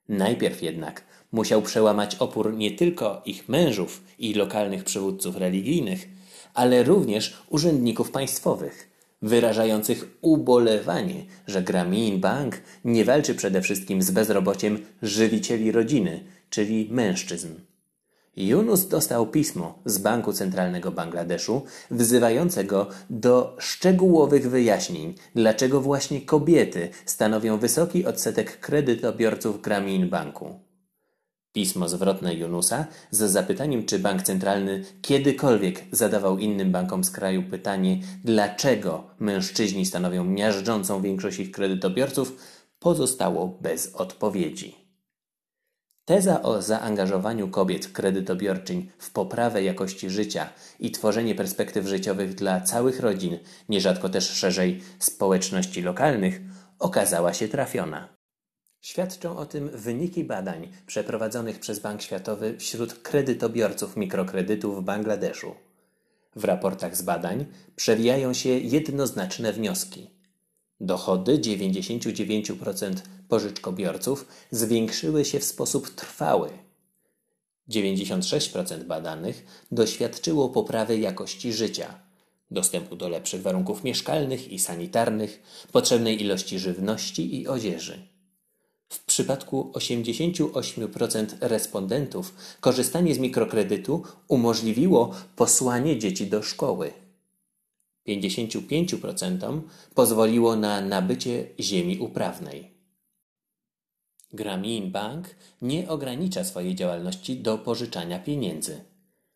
Najpierw 0.08 0.62
jednak 0.62 1.04
musiał 1.32 1.62
przełamać 1.62 2.14
opór 2.14 2.56
nie 2.56 2.70
tylko 2.70 3.22
ich 3.24 3.48
mężów 3.48 4.02
i 4.18 4.34
lokalnych 4.34 4.84
przywódców 4.84 5.36
religijnych, 5.36 6.08
ale 6.54 6.82
również 6.82 7.42
urzędników 7.48 8.10
państwowych, 8.10 8.93
wyrażających 9.24 10.18
ubolewanie, 10.20 11.24
że 11.46 11.62
Grameen 11.62 12.20
Bank 12.20 12.60
nie 12.84 13.04
walczy 13.04 13.34
przede 13.34 13.62
wszystkim 13.62 14.02
z 14.02 14.10
bezrobociem 14.10 14.78
żywicieli 15.02 15.72
rodziny, 15.72 16.24
czyli 16.50 16.88
mężczyzn. 16.90 17.48
Yunus 18.36 18.88
dostał 18.88 19.26
pismo 19.26 19.78
z 19.84 19.98
Banku 19.98 20.32
Centralnego 20.32 20.90
Bangladeszu 20.92 21.62
wzywające 21.90 22.64
go 22.64 22.88
do 23.10 23.56
szczegółowych 23.58 24.50
wyjaśnień, 24.50 25.14
dlaczego 25.34 25.80
właśnie 25.80 26.20
kobiety 26.20 26.88
stanowią 27.06 27.58
wysoki 27.58 28.06
odsetek 28.06 28.60
kredytobiorców 28.60 29.62
Grameen 29.62 30.08
Banku. 30.08 30.54
Pismo 31.54 31.88
zwrotne 31.88 32.34
Yunusa 32.34 32.86
z 33.10 33.30
zapytaniem, 33.30 33.86
czy 33.86 33.98
bank 33.98 34.22
centralny 34.22 34.84
kiedykolwiek 35.02 35.84
zadawał 35.92 36.38
innym 36.38 36.72
bankom 36.72 37.04
z 37.04 37.10
kraju 37.10 37.42
pytanie, 37.42 38.00
dlaczego 38.24 39.04
mężczyźni 39.18 39.86
stanowią 39.86 40.24
miażdżącą 40.24 41.02
większość 41.02 41.38
ich 41.38 41.50
kredytobiorców, 41.50 42.36
pozostało 42.78 43.58
bez 43.60 43.94
odpowiedzi. 43.94 44.74
Teza 46.04 46.42
o 46.42 46.62
zaangażowaniu 46.62 47.48
kobiet 47.48 47.88
kredytobiorczyń 47.88 48.90
w 48.98 49.10
poprawę 49.10 49.62
jakości 49.62 50.10
życia 50.10 50.48
i 50.80 50.90
tworzenie 50.90 51.34
perspektyw 51.34 51.86
życiowych 51.86 52.34
dla 52.34 52.60
całych 52.60 53.00
rodzin, 53.00 53.38
nierzadko 53.68 54.08
też 54.08 54.30
szerzej 54.30 54.80
społeczności 54.98 55.82
lokalnych, 55.82 56.40
okazała 56.78 57.34
się 57.34 57.48
trafiona. 57.48 58.13
Świadczą 58.84 59.36
o 59.36 59.46
tym 59.46 59.68
wyniki 59.68 60.24
badań 60.24 60.72
przeprowadzonych 60.86 61.60
przez 61.60 61.78
Bank 61.78 62.02
Światowy 62.02 62.58
wśród 62.58 62.94
kredytobiorców 62.94 63.96
mikrokredytów 63.96 64.76
w 64.76 64.84
Bangladeszu. 64.84 65.54
W 66.36 66.44
raportach 66.44 66.96
z 66.96 67.02
badań 67.02 67.46
przewijają 67.76 68.32
się 68.32 68.48
jednoznaczne 68.48 69.52
wnioski. 69.52 70.10
Dochody 70.80 71.38
99% 71.38 72.94
pożyczkobiorców 73.28 74.26
zwiększyły 74.50 75.24
się 75.24 75.38
w 75.38 75.44
sposób 75.44 75.90
trwały. 75.90 76.50
96% 77.68 78.84
badanych 78.84 79.46
doświadczyło 79.72 80.48
poprawy 80.48 80.98
jakości 80.98 81.52
życia, 81.52 82.00
dostępu 82.50 82.96
do 82.96 83.08
lepszych 83.08 83.42
warunków 83.42 83.84
mieszkalnych 83.84 84.48
i 84.52 84.58
sanitarnych, 84.58 85.42
potrzebnej 85.72 86.22
ilości 86.22 86.58
żywności 86.58 87.40
i 87.40 87.48
odzieży. 87.48 88.13
W 88.94 89.04
przypadku 89.04 89.72
88% 89.74 91.26
respondentów 91.40 92.34
korzystanie 92.60 93.14
z 93.14 93.18
mikrokredytu 93.18 94.02
umożliwiło 94.28 95.14
posłanie 95.36 95.98
dzieci 95.98 96.26
do 96.26 96.42
szkoły. 96.42 96.92
55% 98.08 99.60
pozwoliło 99.94 100.56
na 100.56 100.80
nabycie 100.80 101.46
ziemi 101.60 101.98
uprawnej. 101.98 102.70
Grameen 104.32 104.90
Bank 104.90 105.34
nie 105.62 105.88
ogranicza 105.88 106.44
swojej 106.44 106.74
działalności 106.74 107.36
do 107.36 107.58
pożyczania 107.58 108.18
pieniędzy. 108.18 108.84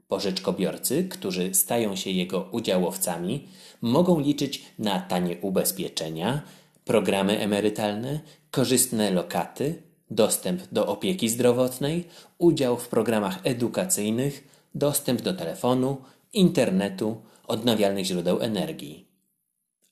Pożyczkobiorcy, 0.08 1.08
którzy 1.08 1.54
stają 1.54 1.96
się 1.96 2.10
jego 2.10 2.48
udziałowcami, 2.52 3.48
mogą 3.80 4.20
liczyć 4.20 4.64
na 4.78 5.00
tanie 5.00 5.36
ubezpieczenia, 5.40 6.42
programy 6.88 7.38
emerytalne, 7.38 8.20
korzystne 8.50 9.10
lokaty, 9.10 9.82
dostęp 10.10 10.62
do 10.72 10.86
opieki 10.86 11.28
zdrowotnej, 11.28 12.08
udział 12.38 12.76
w 12.76 12.88
programach 12.88 13.38
edukacyjnych, 13.44 14.48
dostęp 14.74 15.22
do 15.22 15.34
telefonu, 15.34 15.96
internetu, 16.32 17.16
odnawialnych 17.46 18.04
źródeł 18.04 18.40
energii. 18.40 19.08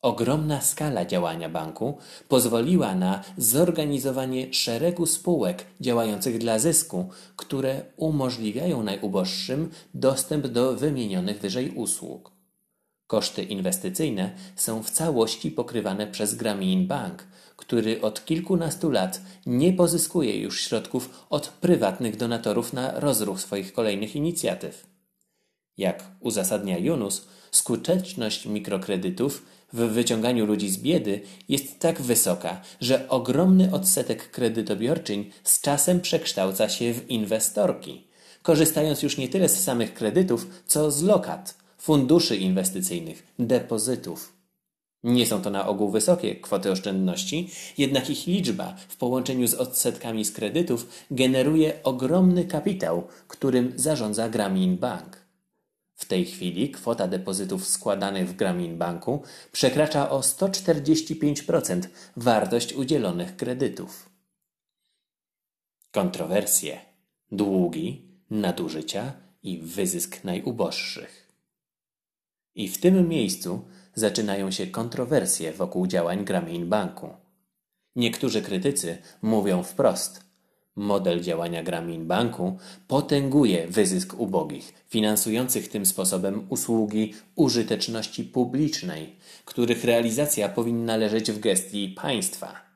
Ogromna 0.03 0.61
skala 0.61 1.05
działania 1.05 1.49
banku 1.49 1.99
pozwoliła 2.29 2.95
na 2.95 3.23
zorganizowanie 3.39 4.55
szeregu 4.55 5.07
spółek 5.07 5.65
działających 5.81 6.39
dla 6.39 6.59
zysku, 6.59 7.09
które 7.37 7.83
umożliwiają 7.97 8.83
najuboższym 8.83 9.71
dostęp 9.95 10.47
do 10.47 10.75
wymienionych 10.75 11.41
wyżej 11.41 11.71
usług. 11.71 12.36
Koszty 13.07 13.43
inwestycyjne 13.43 14.31
są 14.57 14.83
w 14.83 14.91
całości 14.91 15.51
pokrywane 15.51 16.07
przez 16.07 16.35
Grameen 16.35 16.87
Bank, 16.87 17.27
który 17.57 18.01
od 18.01 18.25
kilkunastu 18.25 18.91
lat 18.91 19.21
nie 19.47 19.73
pozyskuje 19.73 20.41
już 20.41 20.61
środków 20.61 21.27
od 21.31 21.49
prywatnych 21.49 22.17
donatorów 22.17 22.73
na 22.73 23.01
rozruch 23.01 23.41
swoich 23.41 23.73
kolejnych 23.73 24.17
inicjatyw. 24.17 24.87
Jak 25.77 26.05
uzasadnia 26.21 26.79
Yunus, 26.79 27.27
skuteczność 27.51 28.47
mikrokredytów 28.47 29.43
w 29.73 29.79
wyciąganiu 29.79 30.47
ludzi 30.47 30.71
z 30.71 30.79
biedy 30.79 31.21
jest 31.49 31.79
tak 31.79 32.03
wysoka, 32.03 32.61
że 32.81 33.09
ogromny 33.09 33.73
odsetek 33.73 34.31
kredytobiorczyń 34.31 35.31
z 35.45 35.61
czasem 35.61 36.01
przekształca 36.01 36.69
się 36.69 36.95
w 36.95 37.11
inwestorki, 37.11 38.07
korzystając 38.43 39.03
już 39.03 39.17
nie 39.17 39.29
tyle 39.29 39.49
z 39.49 39.65
samych 39.65 39.95
kredytów, 39.95 40.47
co 40.67 40.91
z 40.91 41.03
lokat, 41.03 41.66
funduszy 41.79 42.37
inwestycyjnych, 42.37 43.35
depozytów. 43.39 44.37
Nie 45.03 45.27
są 45.27 45.43
to 45.43 45.51
na 45.51 45.67
ogół 45.69 45.91
wysokie 45.91 46.37
kwoty 46.37 46.71
oszczędności, 46.71 47.51
jednak 47.79 48.11
ich 48.11 48.27
liczba 48.27 48.77
w 48.89 48.97
połączeniu 48.97 49.47
z 49.47 49.55
odsetkami 49.55 50.25
z 50.25 50.33
kredytów 50.33 50.87
generuje 51.11 51.83
ogromny 51.83 52.45
kapitał, 52.45 53.07
którym 53.29 53.73
zarządza 53.77 54.29
Grameen 54.29 54.77
Bank. 54.77 55.27
W 55.95 56.05
tej 56.05 56.25
chwili 56.25 56.71
kwota 56.71 57.09
depozytów 57.09 57.69
składanych 57.69 58.29
w 58.29 58.37
Grameen 58.37 58.79
Banku 58.79 59.23
przekracza 59.53 60.11
o 60.11 60.21
145% 60.21 61.83
wartość 62.17 62.73
udzielonych 62.73 63.37
kredytów. 63.37 64.11
Kontrowersje, 65.93 66.81
długi, 67.33 68.03
nadużycia 68.31 69.13
i 69.43 69.59
wyzysk 69.59 70.25
najuboższych. 70.25 71.26
I 72.57 72.69
w 72.69 72.79
tym 72.79 73.09
miejscu 73.09 73.61
zaczynają 73.95 74.51
się 74.51 74.67
kontrowersje 74.67 75.53
wokół 75.53 75.87
działań 75.87 76.25
Grameen 76.25 76.69
Banku. 76.69 77.09
Niektórzy 77.97 78.43
krytycy 78.43 78.99
mówią 79.23 79.63
wprost– 79.63 80.21
Model 80.77 81.21
działania 81.21 81.63
Grameen 81.63 82.07
Banku 82.07 82.59
potęguje 82.89 83.69
wyzysk 83.69 84.15
ubogich, 84.21 84.75
finansujących 84.89 85.69
tym 85.69 85.87
sposobem 85.87 86.47
usługi 86.49 87.15
użyteczności 87.35 88.25
publicznej, 88.25 89.17
których 89.45 89.85
realizacja 89.85 90.49
powinna 90.49 90.97
leżeć 90.97 91.33
w 91.33 91.39
gestii 91.39 91.89
państwa. 91.89 92.67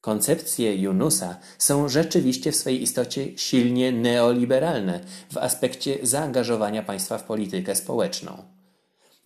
Koncepcje 0.00 0.76
Yunusa 0.76 1.36
są 1.58 1.88
rzeczywiście 1.88 2.52
w 2.52 2.56
swej 2.56 2.82
istocie 2.82 3.38
silnie 3.38 3.92
neoliberalne 3.92 5.00
w 5.32 5.36
aspekcie 5.36 5.98
zaangażowania 6.02 6.82
państwa 6.82 7.18
w 7.18 7.24
politykę 7.24 7.74
społeczną. 7.74 8.55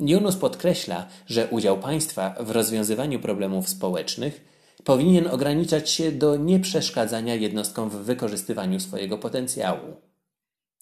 Yunus 0.01 0.37
podkreśla, 0.37 1.07
że 1.27 1.49
udział 1.49 1.79
państwa 1.79 2.35
w 2.41 2.51
rozwiązywaniu 2.51 3.21
problemów 3.21 3.69
społecznych 3.69 4.45
powinien 4.85 5.27
ograniczać 5.27 5.91
się 5.91 6.13
do 6.13 6.37
nieprzeszkadzania 6.37 7.35
jednostkom 7.35 7.91
w 7.91 7.97
wykorzystywaniu 7.97 8.81
swojego 8.81 9.19
potencjału. 9.19 9.97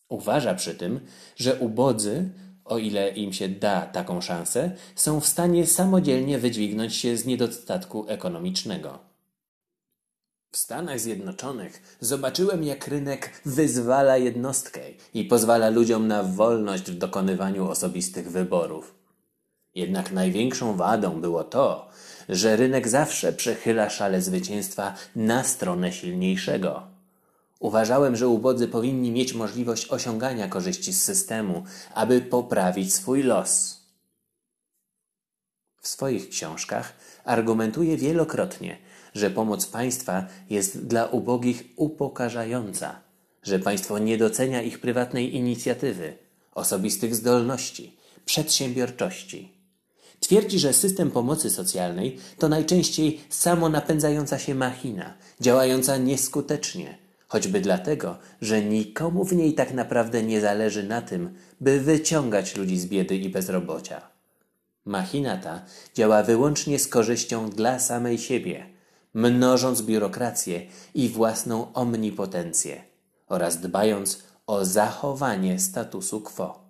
Uważa 0.08 0.54
przy 0.54 0.74
tym, 0.74 1.00
że 1.36 1.56
ubodzy, 1.56 2.30
o 2.64 2.78
ile 2.78 3.08
im 3.08 3.32
się 3.32 3.48
da 3.48 3.80
taką 3.80 4.20
szansę, 4.20 4.70
są 4.94 5.20
w 5.20 5.26
stanie 5.26 5.66
samodzielnie 5.66 6.38
wydźwignąć 6.38 6.94
się 6.94 7.16
z 7.16 7.26
niedostatku 7.26 8.04
ekonomicznego. 8.08 8.98
W 10.50 10.56
Stanach 10.56 11.00
Zjednoczonych 11.00 11.96
zobaczyłem, 12.00 12.64
jak 12.64 12.88
rynek 12.88 13.40
wyzwala 13.44 14.16
jednostkę 14.16 14.80
i 15.14 15.24
pozwala 15.24 15.68
ludziom 15.68 16.08
na 16.08 16.22
wolność 16.22 16.90
w 16.90 16.98
dokonywaniu 16.98 17.68
osobistych 17.68 18.30
wyborów. 18.30 18.97
Jednak 19.78 20.12
największą 20.12 20.76
wadą 20.76 21.20
było 21.20 21.44
to, 21.44 21.88
że 22.28 22.56
rynek 22.56 22.88
zawsze 22.88 23.32
przechyla 23.32 23.90
szale 23.90 24.22
zwycięstwa 24.22 24.94
na 25.16 25.44
stronę 25.44 25.92
silniejszego. 25.92 26.82
Uważałem, 27.60 28.16
że 28.16 28.28
ubodzy 28.28 28.68
powinni 28.68 29.10
mieć 29.10 29.34
możliwość 29.34 29.90
osiągania 29.90 30.48
korzyści 30.48 30.92
z 30.92 31.04
systemu, 31.04 31.64
aby 31.94 32.20
poprawić 32.20 32.94
swój 32.94 33.22
los. 33.22 33.80
W 35.80 35.88
swoich 35.88 36.28
książkach 36.28 36.92
argumentuje 37.24 37.96
wielokrotnie, 37.96 38.78
że 39.14 39.30
pomoc 39.30 39.66
państwa 39.66 40.26
jest 40.50 40.86
dla 40.86 41.06
ubogich 41.06 41.64
upokarzająca, 41.76 43.00
że 43.42 43.58
państwo 43.58 43.98
nie 43.98 44.18
docenia 44.18 44.62
ich 44.62 44.80
prywatnej 44.80 45.36
inicjatywy, 45.36 46.16
osobistych 46.54 47.14
zdolności, 47.14 47.96
przedsiębiorczości. 48.24 49.57
Twierdzi, 50.20 50.58
że 50.58 50.72
system 50.72 51.10
pomocy 51.10 51.50
socjalnej 51.50 52.18
to 52.38 52.48
najczęściej 52.48 53.20
samonapędzająca 53.28 54.38
się 54.38 54.54
machina, 54.54 55.14
działająca 55.40 55.96
nieskutecznie, 55.96 56.98
choćby 57.28 57.60
dlatego, 57.60 58.18
że 58.40 58.64
nikomu 58.64 59.24
w 59.24 59.32
niej 59.32 59.54
tak 59.54 59.74
naprawdę 59.74 60.22
nie 60.22 60.40
zależy 60.40 60.82
na 60.82 61.02
tym, 61.02 61.34
by 61.60 61.80
wyciągać 61.80 62.56
ludzi 62.56 62.78
z 62.78 62.86
biedy 62.86 63.16
i 63.16 63.28
bezrobocia. 63.28 64.00
Machina 64.84 65.36
ta 65.36 65.62
działa 65.94 66.22
wyłącznie 66.22 66.78
z 66.78 66.88
korzyścią 66.88 67.50
dla 67.50 67.78
samej 67.78 68.18
siebie, 68.18 68.66
mnożąc 69.14 69.82
biurokrację 69.82 70.66
i 70.94 71.08
własną 71.08 71.72
omnipotencję 71.72 72.82
oraz 73.28 73.60
dbając 73.60 74.22
o 74.46 74.64
zachowanie 74.64 75.58
statusu 75.58 76.20
quo. 76.20 76.67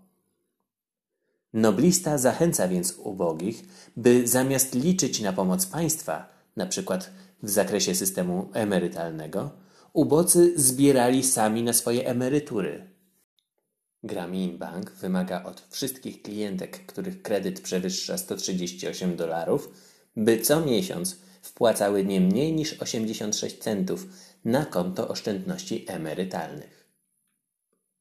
Noblista 1.59 2.19
zachęca 2.19 2.69
więc 2.69 2.95
ubogich, 2.99 3.65
by 3.97 4.29
zamiast 4.29 4.75
liczyć 4.75 5.21
na 5.21 5.33
pomoc 5.33 5.67
państwa, 5.67 6.29
na 6.57 6.67
przykład 6.67 7.11
w 7.43 7.51
zakresie 7.51 7.95
systemu 7.95 8.51
emerytalnego, 8.53 9.51
ubodzy 9.93 10.53
zbierali 10.57 11.25
sami 11.25 11.63
na 11.63 11.73
swoje 11.73 12.07
emerytury. 12.07 12.91
Grameen 14.03 14.59
Bank 14.59 14.93
wymaga 14.93 15.45
od 15.45 15.67
wszystkich 15.71 16.23
klientek, 16.23 16.87
których 16.87 17.23
kredyt 17.23 17.61
przewyższa 17.61 18.19
138 18.19 19.17
dolarów, 19.17 19.69
by 20.17 20.41
co 20.41 20.61
miesiąc 20.61 21.17
wpłacały 21.43 22.05
nie 22.05 22.21
mniej 22.21 22.53
niż 22.53 22.83
86 22.83 23.59
centów 23.59 24.07
na 24.45 24.67
konto 24.67 25.09
oszczędności 25.09 25.85
emerytalnych. 25.89 26.78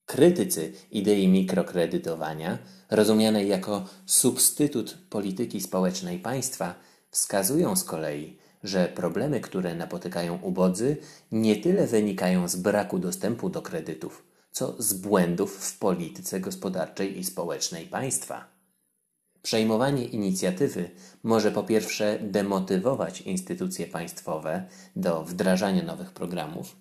Krytycy 0.07 0.73
idei 0.91 1.27
mikrokredytowania, 1.27 2.57
rozumianej 2.89 3.47
jako 3.47 3.85
substytut 4.05 4.97
polityki 5.09 5.61
społecznej 5.61 6.19
państwa, 6.19 6.75
wskazują 7.11 7.75
z 7.75 7.83
kolei, 7.83 8.37
że 8.63 8.87
problemy, 8.87 9.39
które 9.41 9.75
napotykają 9.75 10.39
ubodzy, 10.41 10.97
nie 11.31 11.55
tyle 11.55 11.87
wynikają 11.87 12.47
z 12.47 12.55
braku 12.55 12.99
dostępu 12.99 13.49
do 13.49 13.61
kredytów, 13.61 14.23
co 14.51 14.75
z 14.79 14.93
błędów 14.93 15.57
w 15.57 15.79
polityce 15.79 16.39
gospodarczej 16.39 17.19
i 17.19 17.23
społecznej 17.23 17.85
państwa. 17.85 18.45
Przejmowanie 19.41 20.05
inicjatywy 20.05 20.89
może 21.23 21.51
po 21.51 21.63
pierwsze 21.63 22.19
demotywować 22.21 23.21
instytucje 23.21 23.87
państwowe 23.87 24.65
do 24.95 25.23
wdrażania 25.23 25.83
nowych 25.83 26.11
programów, 26.11 26.75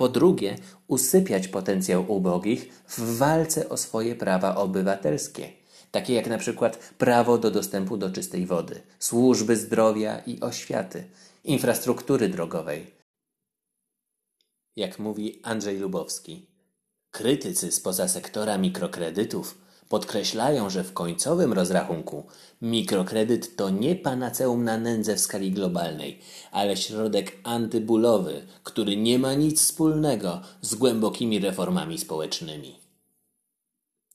po 0.00 0.08
drugie, 0.08 0.56
usypiać 0.86 1.48
potencjał 1.48 2.12
ubogich 2.12 2.84
w 2.88 3.16
walce 3.18 3.68
o 3.68 3.76
swoje 3.76 4.14
prawa 4.14 4.56
obywatelskie, 4.56 5.52
takie 5.90 6.14
jak 6.14 6.26
na 6.26 6.38
przykład 6.38 6.76
prawo 6.98 7.38
do 7.38 7.50
dostępu 7.50 7.96
do 7.96 8.10
czystej 8.10 8.46
wody, 8.46 8.82
służby 8.98 9.56
zdrowia 9.56 10.18
i 10.18 10.40
oświaty, 10.40 11.04
infrastruktury 11.44 12.28
drogowej. 12.28 12.94
Jak 14.76 14.98
mówi 14.98 15.40
Andrzej 15.42 15.78
Lubowski, 15.78 16.46
krytycy 17.10 17.72
spoza 17.72 18.08
sektora 18.08 18.58
mikrokredytów 18.58 19.58
Podkreślają, 19.90 20.70
że 20.70 20.84
w 20.84 20.92
końcowym 20.92 21.52
rozrachunku 21.52 22.26
mikrokredyt 22.62 23.56
to 23.56 23.70
nie 23.70 23.96
panaceum 23.96 24.64
na 24.64 24.78
nędzę 24.78 25.16
w 25.16 25.20
skali 25.20 25.52
globalnej, 25.52 26.18
ale 26.52 26.76
środek 26.76 27.36
antybólowy, 27.44 28.46
który 28.62 28.96
nie 28.96 29.18
ma 29.18 29.34
nic 29.34 29.60
wspólnego 29.60 30.40
z 30.60 30.74
głębokimi 30.74 31.38
reformami 31.38 31.98
społecznymi. 31.98 32.78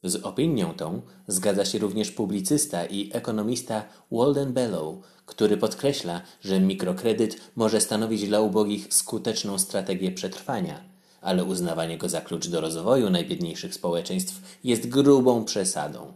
Z 0.03 0.15
opinią 0.15 0.73
tą 0.73 1.01
zgadza 1.27 1.65
się 1.65 1.79
również 1.79 2.11
publicysta 2.11 2.85
i 2.85 3.09
ekonomista 3.13 3.85
Walden 4.11 4.53
Bellow, 4.53 4.95
który 5.25 5.57
podkreśla, 5.57 6.21
że 6.41 6.59
mikrokredyt 6.59 7.41
może 7.55 7.81
stanowić 7.81 8.27
dla 8.27 8.41
ubogich 8.41 8.93
skuteczną 8.93 9.59
strategię 9.59 10.11
przetrwania– 10.11 10.83
ale 11.25 11.43
uznawanie 11.43 11.97
go 11.97 12.09
za 12.09 12.21
klucz 12.21 12.47
do 12.47 12.61
rozwoju 12.61 13.09
najbiedniejszych 13.09 13.73
społeczeństw 13.73 14.57
jest 14.63 14.88
grubą 14.89 15.45
przesadą. 15.45 16.13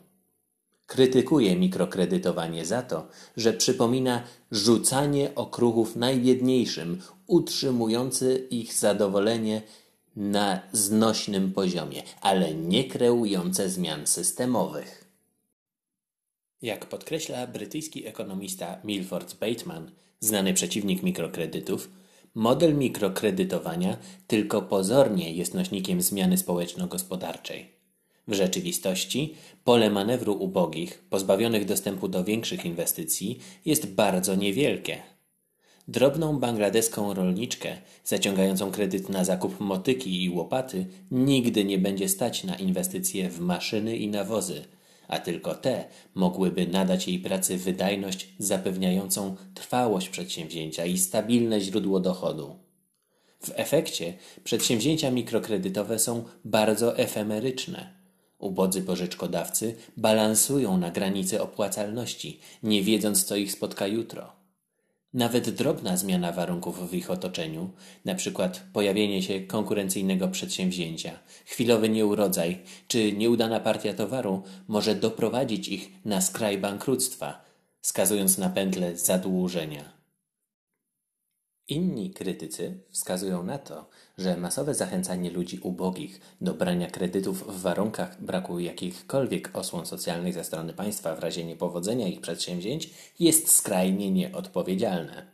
Krytykuje 0.86 1.56
mikrokredytowanie 1.56 2.66
za 2.66 2.82
to, 2.82 3.08
że 3.38 3.54
przypomina 3.54 4.24
rzucanie 4.52 5.36
okruchów 5.36 5.96
najbiedniejszym, 5.96 7.02
utrzymujący 7.28 8.48
ich 8.50 8.74
zadowolenie 8.74 9.62
na 10.16 10.62
znośnym 10.72 11.52
poziomie, 11.52 12.04
ale 12.22 12.56
nie 12.56 12.84
kreujące 12.84 13.70
zmian 13.70 14.08
systemowych. 14.08 15.06
Jak 16.62 16.86
podkreśla 16.86 17.48
brytyjski 17.48 18.08
ekonomista 18.08 18.78
Milford 18.84 19.36
Bateman, 19.40 19.92
znany 20.20 20.54
przeciwnik 20.54 21.04
mikrokredytów, 21.04 21.90
model 22.40 22.76
mikrokredytowania 22.76 23.98
tylko 24.28 24.62
pozornie 24.62 25.34
jest 25.34 25.54
nośnikiem 25.54 26.02
zmiany 26.02 26.38
społeczno-gospodarczej. 26.38 27.66
W 28.28 28.34
rzeczywistości 28.34 29.36
pole 29.64 29.90
manewru 29.90 30.34
ubogich, 30.34 31.04
pozbawionych 31.10 31.66
dostępu 31.66 32.08
do 32.08 32.24
większych 32.24 32.66
inwestycji, 32.66 33.40
jest 33.66 33.94
bardzo 33.94 34.36
niewielkie. 34.36 34.98
Drobną 35.88 36.40
bangladeską 36.40 37.14
rolniczkę, 37.14 37.78
zaciągającą 38.04 38.72
kredyt 38.72 39.10
na 39.10 39.26
zakup 39.26 39.60
motyki 39.60 40.24
i 40.24 40.30
łopaty, 40.30 40.86
nigdy 41.12 41.66
nie 41.66 41.78
będzie 41.78 42.10
stać 42.10 42.44
na 42.44 42.56
inwestycje 42.56 43.30
w 43.30 43.40
maszyny 43.40 43.98
i 43.98 44.08
nawozy, 44.08 44.66
a 45.10 45.20
tylko 45.20 45.56
te 45.56 45.86
mogłyby 46.16 46.68
nadać 46.68 47.08
jej 47.08 47.20
pracy 47.20 47.58
wydajność 47.58 48.28
zapewniającą 48.40 49.36
trwałość 49.54 50.10
przedsięwzięcia 50.10 50.86
i 50.86 50.98
stabilne 50.98 51.62
źródło 51.62 52.00
dochodu. 52.00 52.56
W 53.44 53.52
efekcie 53.56 54.14
przedsięwzięcia 54.44 55.12
mikrokredytowe 55.12 56.00
są 56.00 56.24
bardzo 56.46 56.98
efemeryczne. 56.98 57.94
Ubodzy 58.40 58.82
pożyczkodawcy 58.82 59.76
balansują 59.98 60.78
na 60.78 60.92
granicy 60.92 61.42
opłacalności, 61.42 62.40
nie 62.64 62.84
wiedząc, 62.84 63.24
co 63.24 63.36
ich 63.36 63.52
spotka 63.52 63.88
jutro. 63.88 64.39
Nawet 65.14 65.50
drobna 65.50 65.98
zmiana 65.98 66.32
warunków 66.32 66.90
w 66.90 66.94
ich 66.94 67.12
otoczeniu, 67.12 67.70
przykład 68.16 68.64
pojawienie 68.74 69.24
się 69.24 69.42
konkurencyjnego 69.42 70.28
przedsięwzięcia, 70.28 71.20
chwilowy 71.46 71.90
nieurodzaj 71.90 72.64
czy 72.88 73.14
nieudana 73.14 73.60
partia 73.60 73.94
towaru, 73.94 74.44
może 74.68 74.96
doprowadzić 74.96 75.68
ich 75.68 75.92
na 76.06 76.22
skraj 76.22 76.58
bankructwa, 76.58 77.42
skazując 77.82 78.38
na 78.38 78.50
pętlę 78.50 78.98
zadłużenia. 78.98 79.99
Inni 81.70 82.12
krytycy 82.12 82.78
wskazują 82.90 83.44
na 83.44 83.58
to, 83.58 83.90
że 84.18 84.38
masowe 84.38 84.74
zachęcanie 84.74 85.32
ludzi 85.32 85.60
ubogich 85.60 86.22
do 86.42 86.54
brania 86.54 86.88
kredytów 86.88 87.48
w 87.48 87.62
warunkach 87.62 88.24
braku 88.24 88.60
jakichkolwiek 88.60 89.50
osłon 89.54 89.86
socjalnych 89.86 90.34
ze 90.34 90.44
strony 90.44 90.74
państwa 90.74 91.16
w 91.16 91.20
razie 91.20 91.46
niepowodzenia 91.46 92.08
ich 92.08 92.22
przedsięwzięć 92.22 92.90
jest 93.20 93.52
skrajnie 93.52 94.12
nieodpowiedzialne. 94.12 95.26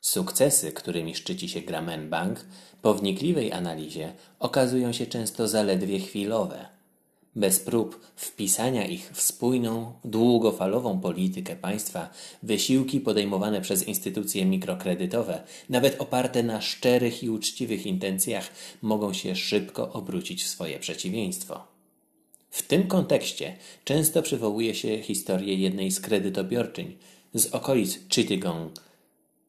Sukcesy, 0.00 0.72
którymi 0.72 1.14
szczyci 1.14 1.48
się 1.48 1.60
Grameen 1.60 2.10
Bank, 2.10 2.44
po 2.82 2.94
wnikliwej 2.94 3.52
analizie 3.52 4.12
okazują 4.38 4.92
się 4.92 5.06
często 5.06 5.48
zaledwie 5.48 5.98
chwilowe– 5.98 6.68
bez 7.36 7.60
prób 7.60 8.00
wpisania 8.16 8.86
ich 8.86 9.10
w 9.14 9.20
spójną, 9.20 9.92
długofalową 10.04 11.00
politykę 11.00 11.56
państwa, 11.56 12.10
wysiłki 12.42 13.00
podejmowane 13.00 13.60
przez 13.60 13.88
instytucje 13.88 14.46
mikrokredytowe, 14.46 15.42
nawet 15.68 16.00
oparte 16.00 16.42
na 16.42 16.60
szczerych 16.60 17.22
i 17.22 17.30
uczciwych 17.30 17.86
intencjach, 17.86 18.50
mogą 18.82 19.12
się 19.12 19.36
szybko 19.36 19.92
obrócić 19.92 20.44
w 20.44 20.48
swoje 20.48 20.78
przeciwieństwo. 20.78 21.66
W 22.50 22.62
tym 22.62 22.86
kontekście 22.86 23.56
często 23.84 24.22
przywołuje 24.22 24.74
się 24.74 25.02
historię 25.02 25.54
jednej 25.54 25.90
z 25.90 26.00
kredytobiorczyń 26.00 26.96
z 27.34 27.46
okolic 27.46 27.98
Chittagong, 28.08 28.72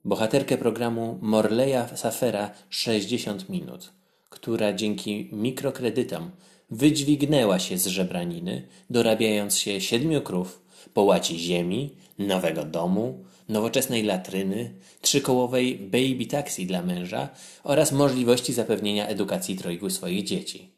bohaterkę 0.05 0.57
programu 0.57 1.19
Morleya 1.21 1.95
Safera 1.95 2.51
60 2.69 3.49
minut, 3.49 3.91
która 4.31 4.73
dzięki 4.73 5.29
mikrokredytom 5.31 6.31
wydźwignęła 6.69 7.59
się 7.59 7.77
z 7.77 7.87
żebraniny, 7.87 8.67
dorabiając 8.89 9.57
się 9.57 9.81
siedmiu 9.81 10.21
krów, 10.21 10.61
połaci 10.93 11.39
ziemi, 11.39 11.95
nowego 12.19 12.63
domu, 12.63 13.23
nowoczesnej 13.49 14.03
latryny, 14.03 14.73
trzykołowej 15.01 15.75
baby 15.75 16.25
taxi 16.25 16.65
dla 16.65 16.81
męża 16.81 17.29
oraz 17.63 17.91
możliwości 17.91 18.53
zapewnienia 18.53 19.07
edukacji 19.07 19.55
trojgu 19.55 19.89
swoich 19.89 20.23
dzieci. 20.23 20.71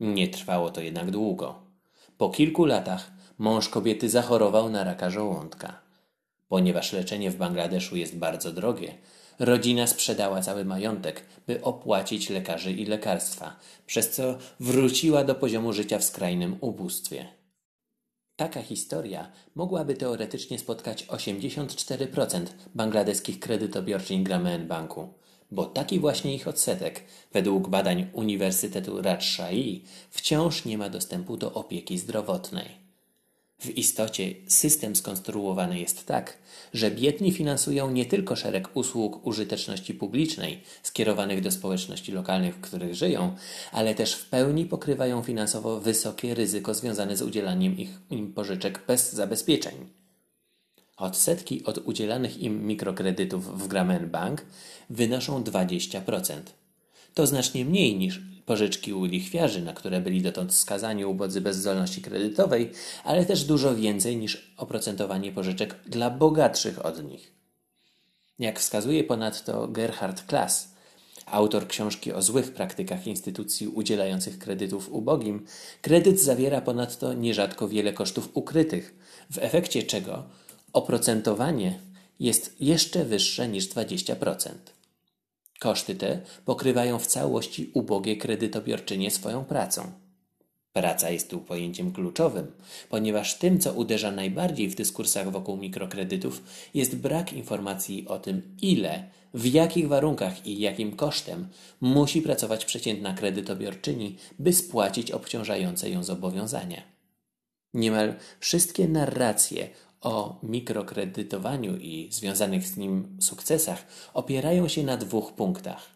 Nie 0.00 0.28
trwało 0.28 0.70
to 0.70 0.80
jednak 0.80 1.10
długo. 1.10 1.62
Po 2.18 2.30
kilku 2.30 2.64
latach 2.64 3.12
mąż 3.38 3.68
kobiety 3.68 4.08
zachorował 4.08 4.70
na 4.70 4.84
raka 4.84 5.10
żołądka. 5.10 5.80
Ponieważ 6.48 6.92
leczenie 6.92 7.30
w 7.30 7.36
Bangladeszu 7.36 7.96
jest 7.96 8.16
bardzo 8.16 8.52
drogie, 8.52 8.94
Rodzina 9.38 9.86
sprzedała 9.86 10.40
cały 10.40 10.64
majątek, 10.64 11.26
by 11.46 11.62
opłacić 11.62 12.30
lekarzy 12.30 12.72
i 12.72 12.86
lekarstwa, 12.86 13.56
przez 13.86 14.10
co 14.10 14.38
wróciła 14.60 15.24
do 15.24 15.34
poziomu 15.34 15.72
życia 15.72 15.98
w 15.98 16.04
skrajnym 16.04 16.56
ubóstwie. 16.60 17.26
Taka 18.36 18.62
historia 18.62 19.32
mogłaby 19.54 19.94
teoretycznie 19.94 20.58
spotkać 20.58 21.04
84% 21.06 22.46
bangladeskich 22.74 23.40
kredytobiorczyń 23.40 24.24
Grameen 24.24 24.66
Banku, 24.68 25.08
bo 25.50 25.64
taki 25.64 26.00
właśnie 26.00 26.34
ich 26.34 26.48
odsetek, 26.48 27.04
według 27.32 27.68
badań 27.68 28.06
Uniwersytetu 28.12 29.02
Rajshahi, 29.02 29.84
wciąż 30.10 30.64
nie 30.64 30.78
ma 30.78 30.88
dostępu 30.88 31.36
do 31.36 31.52
opieki 31.52 31.98
zdrowotnej. 31.98 32.85
W 33.58 33.70
istocie 33.70 34.34
system 34.48 34.96
skonstruowany 34.96 35.80
jest 35.80 36.06
tak, 36.06 36.38
że 36.74 36.90
biedni 36.90 37.32
finansują 37.32 37.90
nie 37.90 38.06
tylko 38.06 38.36
szereg 38.36 38.76
usług 38.76 39.26
użyteczności 39.26 39.94
publicznej 39.94 40.62
skierowanych 40.82 41.40
do 41.40 41.50
społeczności 41.50 42.12
lokalnych, 42.12 42.54
w 42.54 42.60
których 42.60 42.94
żyją, 42.94 43.36
ale 43.72 43.94
też 43.94 44.14
w 44.14 44.28
pełni 44.28 44.64
pokrywają 44.64 45.22
finansowo 45.22 45.80
wysokie 45.80 46.34
ryzyko 46.34 46.74
związane 46.74 47.16
z 47.16 47.22
udzielaniem 47.22 47.78
ich, 47.78 47.90
im 48.10 48.32
pożyczek 48.32 48.82
bez 48.86 49.12
zabezpieczeń. 49.12 49.74
Odsetki 50.96 51.64
od 51.64 51.78
udzielanych 51.78 52.38
im 52.38 52.66
mikrokredytów 52.66 53.62
w 53.62 53.68
Grameen 53.68 54.10
Bank 54.10 54.46
wynoszą 54.90 55.42
20%. 55.42 56.40
To 57.14 57.26
znacznie 57.26 57.64
mniej 57.64 57.96
niż 57.96 58.35
pożyczki 58.46 58.94
u 58.94 59.04
lichwiarzy, 59.04 59.62
na 59.62 59.72
które 59.72 60.00
byli 60.00 60.22
dotąd 60.22 60.54
skazani 60.54 61.04
ubodzy 61.04 61.40
bez 61.40 61.56
zdolności 61.56 62.02
kredytowej, 62.02 62.70
ale 63.04 63.26
też 63.26 63.44
dużo 63.44 63.74
więcej 63.74 64.16
niż 64.16 64.54
oprocentowanie 64.56 65.32
pożyczek 65.32 65.76
dla 65.86 66.10
bogatszych 66.10 66.86
od 66.86 67.04
nich. 67.04 67.32
Jak 68.38 68.60
wskazuje 68.60 69.04
ponadto 69.04 69.68
Gerhard 69.68 70.26
Klass, 70.26 70.68
autor 71.26 71.66
książki 71.66 72.12
o 72.12 72.22
złych 72.22 72.52
praktykach 72.52 73.06
instytucji 73.06 73.68
udzielających 73.68 74.38
kredytów 74.38 74.92
ubogim, 74.92 75.46
kredyt 75.82 76.20
zawiera 76.20 76.60
ponadto 76.60 77.12
nierzadko 77.12 77.68
wiele 77.68 77.92
kosztów 77.92 78.30
ukrytych, 78.34 78.94
w 79.30 79.38
efekcie 79.38 79.82
czego 79.82 80.24
oprocentowanie 80.72 81.78
jest 82.20 82.56
jeszcze 82.60 83.04
wyższe 83.04 83.48
niż 83.48 83.68
20%. 83.68 84.75
Koszty 85.60 85.94
te 85.94 86.20
pokrywają 86.44 86.98
w 86.98 87.06
całości 87.06 87.70
ubogie 87.74 88.16
kredytobiorczynie 88.16 89.10
swoją 89.10 89.44
pracą. 89.44 89.92
Praca 90.72 91.10
jest 91.10 91.30
tu 91.30 91.38
pojęciem 91.38 91.92
kluczowym, 91.92 92.46
ponieważ 92.88 93.38
tym, 93.38 93.58
co 93.58 93.72
uderza 93.72 94.10
najbardziej 94.10 94.68
w 94.68 94.74
dyskursach 94.74 95.30
wokół 95.30 95.56
mikrokredytów, 95.56 96.42
jest 96.74 96.96
brak 96.96 97.32
informacji 97.32 98.08
o 98.08 98.18
tym, 98.18 98.56
ile, 98.62 99.10
w 99.34 99.46
jakich 99.46 99.88
warunkach 99.88 100.46
i 100.46 100.60
jakim 100.60 100.96
kosztem 100.96 101.48
musi 101.80 102.22
pracować 102.22 102.64
przeciętna 102.64 103.14
kredytobiorczyni, 103.14 104.16
by 104.38 104.52
spłacić 104.52 105.10
obciążające 105.10 105.90
ją 105.90 106.02
zobowiązania. 106.02 106.82
Niemal 107.74 108.14
wszystkie 108.40 108.88
narracje 108.88 109.68
o 110.00 110.38
mikrokredytowaniu 110.42 111.76
i 111.76 112.08
związanych 112.10 112.66
z 112.66 112.76
nim 112.76 113.16
sukcesach 113.20 113.86
opierają 114.14 114.68
się 114.68 114.82
na 114.82 114.96
dwóch 114.96 115.32
punktach: 115.32 115.90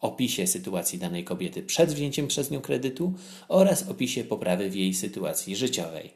opisie 0.00 0.46
sytuacji 0.46 0.98
danej 0.98 1.24
kobiety 1.24 1.62
przed 1.62 1.92
wzięciem 1.92 2.26
przez 2.26 2.50
nią 2.50 2.60
kredytu 2.60 3.14
oraz 3.48 3.88
opisie 3.88 4.24
poprawy 4.24 4.70
w 4.70 4.76
jej 4.76 4.94
sytuacji 4.94 5.56
życiowej. 5.56 6.10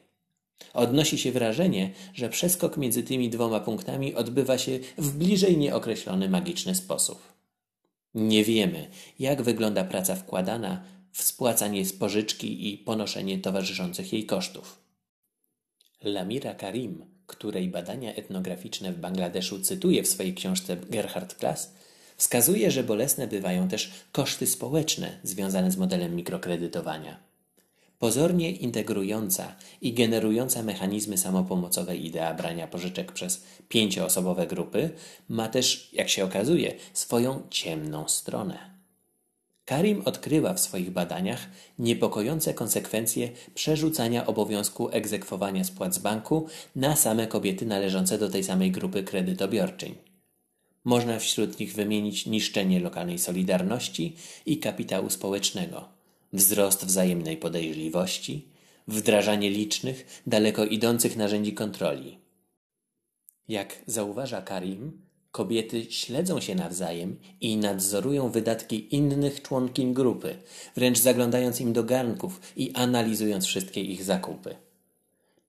Odnosi 0.73 1.17
się 1.17 1.31
wrażenie, 1.31 1.91
że 2.13 2.29
przeskok 2.29 2.77
między 2.77 3.03
tymi 3.03 3.29
dwoma 3.29 3.59
punktami 3.59 4.15
odbywa 4.15 4.57
się 4.57 4.79
w 4.97 5.17
bliżej 5.17 5.57
nieokreślony 5.57 6.29
magiczny 6.29 6.75
sposób. 6.75 7.33
Nie 8.15 8.43
wiemy, 8.43 8.89
jak 9.19 9.41
wygląda 9.41 9.83
praca 9.83 10.15
wkładana 10.15 10.83
w 11.11 11.23
spłacanie 11.23 11.83
pożyczki 11.99 12.73
i 12.73 12.77
ponoszenie 12.77 13.39
towarzyszących 13.39 14.13
jej 14.13 14.25
kosztów. 14.25 14.82
Lamira 16.03 16.53
Karim, 16.53 17.05
której 17.27 17.69
badania 17.69 18.13
etnograficzne 18.13 18.93
w 18.93 18.99
Bangladeszu 18.99 19.59
cytuje 19.59 20.03
w 20.03 20.07
swojej 20.07 20.33
książce 20.33 20.77
Gerhard 20.89 21.35
Klass, 21.35 21.73
wskazuje, 22.17 22.71
że 22.71 22.83
bolesne 22.83 23.27
bywają 23.27 23.67
też 23.67 23.91
koszty 24.11 24.47
społeczne 24.47 25.19
związane 25.23 25.71
z 25.71 25.77
modelem 25.77 26.15
mikrokredytowania. 26.15 27.19
Pozornie 27.99 28.51
integrująca 28.51 29.55
i 29.81 29.93
generująca 29.93 30.63
mechanizmy 30.63 31.17
samopomocowe 31.17 31.97
idea 31.97 32.33
brania 32.33 32.67
pożyczek 32.67 33.11
przez 33.11 33.43
pięcioosobowe 33.69 34.47
grupy 34.47 34.89
ma 35.29 35.47
też, 35.47 35.89
jak 35.93 36.09
się 36.09 36.25
okazuje, 36.25 36.75
swoją 36.93 37.43
ciemną 37.49 38.07
stronę. 38.07 38.72
Karim 39.73 40.01
odkryła 40.05 40.53
w 40.53 40.59
swoich 40.59 40.91
badaniach 40.91 41.49
niepokojące 41.79 42.53
konsekwencje 42.53 43.29
przerzucania 43.55 44.25
obowiązku 44.25 44.89
egzekwowania 44.89 45.63
spłat 45.63 45.95
z 45.95 45.99
banku 45.99 46.47
na 46.75 46.95
same 46.95 47.27
kobiety 47.27 47.65
należące 47.65 48.17
do 48.17 48.29
tej 48.29 48.43
samej 48.43 48.71
grupy 48.71 49.03
kredytobiorczyń. 49.03 49.95
Można 50.83 51.19
wśród 51.19 51.59
nich 51.59 51.73
wymienić 51.73 52.25
niszczenie 52.25 52.79
lokalnej 52.79 53.19
solidarności 53.19 54.15
i 54.45 54.57
kapitału 54.57 55.09
społecznego, 55.09 55.89
wzrost 56.33 56.85
wzajemnej 56.85 57.37
podejrzliwości, 57.37 58.47
wdrażanie 58.87 59.49
licznych, 59.49 60.21
daleko 60.27 60.65
idących 60.65 61.17
narzędzi 61.17 61.53
kontroli. 61.53 62.17
Jak 63.47 63.81
zauważa 63.87 64.41
Karim, 64.41 65.01
Kobiety 65.33 65.85
śledzą 65.89 66.41
się 66.41 66.55
nawzajem 66.55 67.19
i 67.41 67.57
nadzorują 67.57 68.29
wydatki 68.29 68.95
innych 68.95 69.41
członkiń 69.41 69.93
grupy, 69.93 70.35
wręcz 70.75 70.99
zaglądając 70.99 71.61
im 71.61 71.73
do 71.73 71.83
garnków 71.83 72.41
i 72.55 72.71
analizując 72.73 73.45
wszystkie 73.45 73.81
ich 73.81 74.03
zakupy. 74.03 74.55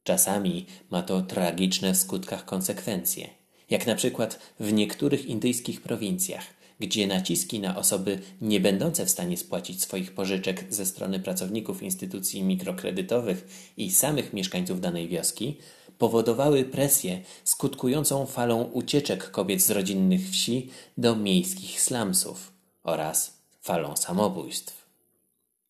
Czasami 0.04 0.66
ma 0.90 1.02
to 1.02 1.22
tragiczne 1.22 1.94
w 1.94 1.96
skutkach 1.96 2.44
konsekwencje, 2.44 3.28
jak 3.70 3.86
na 3.86 3.94
przykład 3.94 4.38
w 4.60 4.72
niektórych 4.72 5.26
indyjskich 5.26 5.80
prowincjach, 5.80 6.44
gdzie 6.80 7.06
naciski 7.06 7.60
na 7.60 7.76
osoby 7.76 8.18
nie 8.40 8.60
będące 8.60 9.06
w 9.06 9.10
stanie 9.10 9.36
spłacić 9.36 9.82
swoich 9.82 10.12
pożyczek 10.14 10.64
ze 10.70 10.86
strony 10.86 11.20
pracowników 11.20 11.82
instytucji 11.82 12.42
mikrokredytowych 12.42 13.72
i 13.76 13.90
samych 13.90 14.32
mieszkańców 14.32 14.80
danej 14.80 15.08
wioski 15.08 15.56
powodowały 15.98 16.64
presję 16.64 17.22
skutkującą 17.44 18.26
falą 18.26 18.62
ucieczek 18.62 19.30
kobiet 19.30 19.62
z 19.62 19.70
rodzinnych 19.70 20.30
wsi 20.30 20.70
do 20.98 21.16
miejskich 21.16 21.80
slumsów 21.80 22.52
oraz 22.82 23.38
falą 23.60 23.96
samobójstw. 23.96 24.86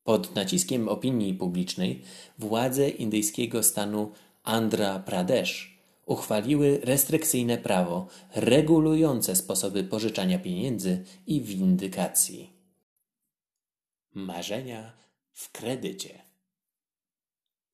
Pod 0.04 0.34
naciskiem 0.34 0.88
opinii 0.88 1.34
publicznej 1.34 2.02
władze 2.38 2.88
indyjskiego 2.88 3.62
stanu 3.62 4.12
Andhra 4.42 4.98
Pradesh 4.98 5.78
uchwaliły 6.06 6.80
restrykcyjne 6.82 7.58
prawo 7.58 8.06
regulujące 8.34 9.36
sposoby 9.36 9.84
pożyczania 9.84 10.38
pieniędzy 10.38 11.04
i 11.26 11.40
windykacji. 11.40 12.50
Marzenia 14.14 14.92
w 15.32 15.52
kredycie. 15.52 16.23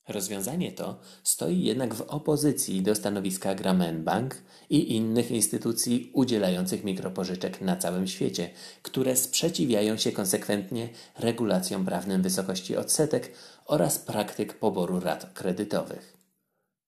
Rozwiązanie 0.09 0.73
to 0.73 1.01
stoi 1.23 1.63
jednak 1.63 1.95
w 1.95 2.01
opozycji 2.01 2.83
do 2.83 2.95
stanowiska 2.95 3.55
Bank 3.95 4.43
i 4.71 4.97
innych 4.97 5.31
instytucji 5.31 6.11
udzielających 6.15 6.85
mikropożyczek 6.85 7.61
na 7.61 7.77
całym 7.77 8.07
świecie, 8.07 8.51
które 8.83 9.17
sprzeciwiają 9.17 9.97
się 9.97 10.13
konsekwentnie 10.13 10.89
regulacjom 11.19 11.85
prawnym 11.85 12.23
wysokości 12.23 12.77
odsetek 12.77 13.33
oraz 13.67 13.99
praktyk 13.99 14.59
poboru 14.59 15.01
rat 15.01 15.33
kredytowych. 15.35 16.17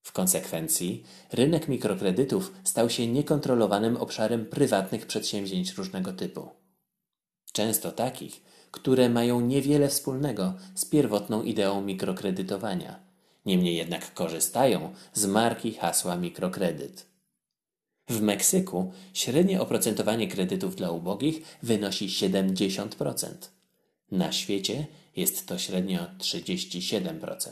W 0.02 0.12
konsekwencji 0.12 1.04
rynek 1.32 1.68
mikrokredytów 1.68 2.52
stał 2.64 2.90
się 2.90 3.06
niekontrolowanym 3.06 3.96
obszarem 3.96 4.46
prywatnych 4.46 5.06
przedsięwzięć 5.06 5.72
różnego 5.72 6.12
typu. 6.12 6.50
Często 7.52 7.92
takich, 7.92 8.42
które 8.72 9.08
mają 9.08 9.40
niewiele 9.40 9.88
wspólnego 9.88 10.54
z 10.74 10.84
pierwotną 10.84 11.42
ideą 11.42 11.82
mikrokredytowania– 11.82 12.98
Niemniej 13.46 13.76
jednak 13.76 14.14
korzystają 14.14 14.94
z 15.12 15.26
marki 15.26 15.74
hasła 15.74 16.16
mikrokredyt. 16.16 17.06
W 18.08 18.20
Meksyku 18.20 18.92
średnie 19.14 19.60
oprocentowanie 19.60 20.28
kredytów 20.28 20.76
dla 20.76 20.90
ubogich 20.90 21.42
wynosi 21.62 22.08
70%. 22.08 23.28
Na 24.10 24.32
świecie 24.32 24.86
jest 25.16 25.46
to 25.46 25.58
średnio 25.58 26.06
37%. 26.18 27.48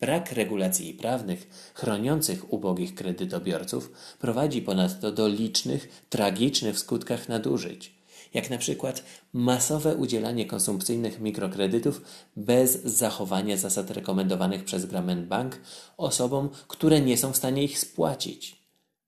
Brak 0.00 0.32
regulacji 0.32 0.94
prawnych 0.94 1.72
chroniących 1.74 2.52
ubogich 2.52 2.94
kredytobiorców 2.94 3.92
prowadzi 4.18 4.62
ponadto 4.62 5.12
do 5.12 5.28
licznych, 5.28 6.04
tragicznych 6.08 6.74
w 6.74 6.78
skutkach 6.78 7.28
nadużyć, 7.28 7.93
jak 8.34 8.50
na 8.50 8.58
przykład 8.58 9.04
masowe 9.32 9.96
udzielanie 9.96 10.46
konsumpcyjnych 10.46 11.20
mikrokredytów 11.20 12.02
bez 12.36 12.84
zachowania 12.84 13.56
zasad 13.56 13.90
rekomendowanych 13.90 14.64
przez 14.64 14.86
Bank 15.26 15.60
osobom, 15.96 16.48
które 16.68 17.00
nie 17.00 17.16
są 17.16 17.32
w 17.32 17.36
stanie 17.36 17.64
ich 17.64 17.78
spłacić, 17.78 18.56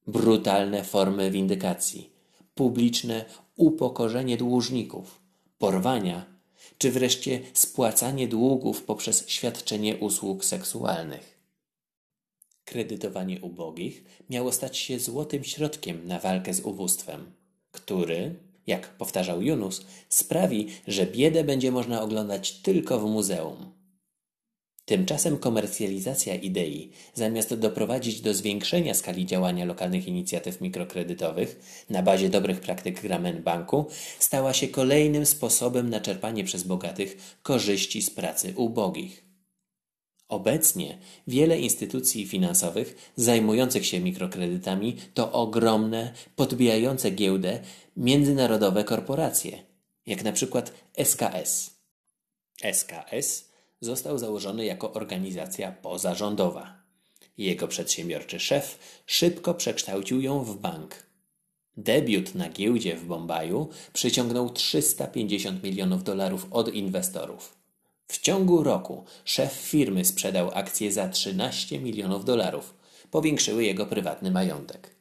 brutalne 0.07 0.85
formy 0.85 1.31
windykacji, 1.31 2.11
publiczne 2.55 3.25
upokorzenie 3.57 4.37
dłużników, 4.37 5.21
porwania 5.59 6.37
czy 6.79 6.91
wreszcie 6.91 7.41
spłacanie 7.53 8.29
długów 8.29 8.83
poprzez 8.83 9.29
świadczenie 9.29 9.97
usług 9.97 10.45
seksualnych. 10.45 11.39
Kredytowanie 12.65 13.41
ubogich 13.41 14.05
miało 14.31 14.53
stać 14.53 14.79
się 14.79 14.99
złotym 14.99 15.45
środkiem 15.45 16.07
na 16.07 16.19
walkę 16.19 16.55
z 16.55 16.61
ubóstwem, 16.61 17.33
który, 17.73 18.35
jak 18.66 18.96
powtarzał 18.96 19.42
Yunus, 19.42 19.87
sprawi, 20.09 20.66
że 20.87 21.07
biedę 21.07 21.44
będzie 21.44 21.72
można 21.72 22.02
oglądać 22.02 22.52
tylko 22.52 23.00
w 23.00 23.11
muzeum. 23.11 23.76
Tymczasem 24.87 25.38
komercjalizacja 25.38 26.35
idei, 26.35 26.90
zamiast 27.14 27.55
doprowadzić 27.55 28.20
do 28.20 28.35
zwiększenia 28.35 28.94
skali 28.94 29.26
działania 29.26 29.64
lokalnych 29.64 30.09
inicjatyw 30.09 30.61
mikrokredytowych 30.61 31.61
na 31.90 32.02
bazie 32.02 32.29
dobrych 32.29 32.61
praktyk 32.61 33.02
Gramen 33.02 33.42
Banku, 33.42 33.87
stała 34.18 34.52
się 34.52 34.68
kolejnym 34.68 35.26
sposobem 35.26 35.90
na 35.90 36.00
czerpanie 36.00 36.44
przez 36.44 36.62
bogatych 36.62 37.38
korzyści 37.42 38.02
z 38.02 38.11
pracy 38.11 38.52
ubogich. 38.57 39.26
Obecnie 40.29 40.99
wiele 41.27 41.59
instytucji 41.59 42.27
finansowych 42.27 43.12
zajmujących 43.17 43.87
się 43.87 44.01
mikrokredytami 44.01 44.97
to 45.15 45.33
ogromne, 45.33 46.12
podbijające 46.37 47.11
giełdę 47.11 47.61
międzynarodowe 47.97 48.85
korporacje, 48.85 49.59
jak 50.07 50.25
na 50.25 50.33
przykład 50.33 50.73
SKS. 51.05 51.71
SKS 52.73 53.49
został 53.81 54.19
założony 54.19 54.65
jako 54.65 54.93
organizacja 54.93 55.73
pozarządowa. 55.73 56.83
Jego 57.39 57.69
przedsiębiorczy 57.69 58.41
szef 58.41 58.79
szybko 59.07 59.55
przekształcił 59.55 60.21
ją 60.21 60.45
w 60.45 60.59
bank. 60.59 61.07
Debiut 61.77 62.35
na 62.35 62.49
giełdzie 62.49 62.97
w 62.97 63.05
Bombaju 63.05 63.69
przyciągnął 63.93 64.51
350 64.51 65.62
milionów 65.62 66.05
dolarów 66.05 66.47
od 66.51 66.75
inwestorów. 66.75 67.56
W 68.09 68.19
ciągu 68.19 68.62
roku 68.62 69.05
szef 69.25 69.53
firmy 69.53 70.05
sprzedał 70.05 70.51
akcje 70.55 70.92
za 70.92 71.09
13 71.09 71.79
milionów 71.79 72.25
dolarów. 72.25 72.75
Powiększyły 73.11 73.64
jego 73.64 73.87
prywatny 73.87 74.31
majątek. 74.31 74.97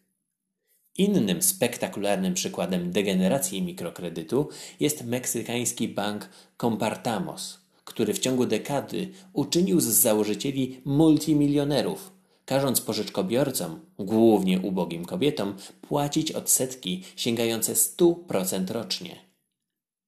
Innym 0.97 1.41
spektakularnym 1.41 2.33
przykładem 2.33 2.91
degeneracji 2.91 3.61
mikrokredytu 3.61 4.49
jest 4.79 5.03
meksykański 5.03 5.87
bank 5.87 6.29
Compartamos, 6.61 7.59
który 7.85 8.13
w 8.13 8.19
ciągu 8.19 8.45
dekady 8.45 9.09
uczynił 9.33 9.79
z 9.79 9.85
założycieli 9.85 10.81
multimilionerów, 10.85 12.11
każąc 12.45 12.81
pożyczkobiorcom, 12.81 13.79
głównie 13.99 14.59
ubogim 14.59 15.05
kobietom, 15.05 15.55
płacić 15.81 16.31
odsetki 16.31 17.03
sięgające 17.15 17.73
100% 17.73 18.71
rocznie. 18.71 19.15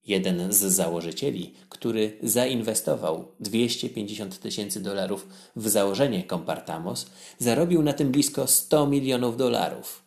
Jeden 0.08 0.52
z 0.52 0.56
założycieli, 0.56 1.54
który 1.68 2.18
zainwestował 2.22 3.32
250 3.40 4.40
tysięcy 4.40 4.80
dolarów 4.80 5.26
w 5.56 5.68
założenie 5.68 6.24
Compartamos, 6.30 7.06
zarobił 7.38 7.82
na 7.82 7.92
tym 7.92 8.10
blisko 8.10 8.46
100 8.46 8.86
milionów 8.86 9.36
dolarów. 9.36 10.02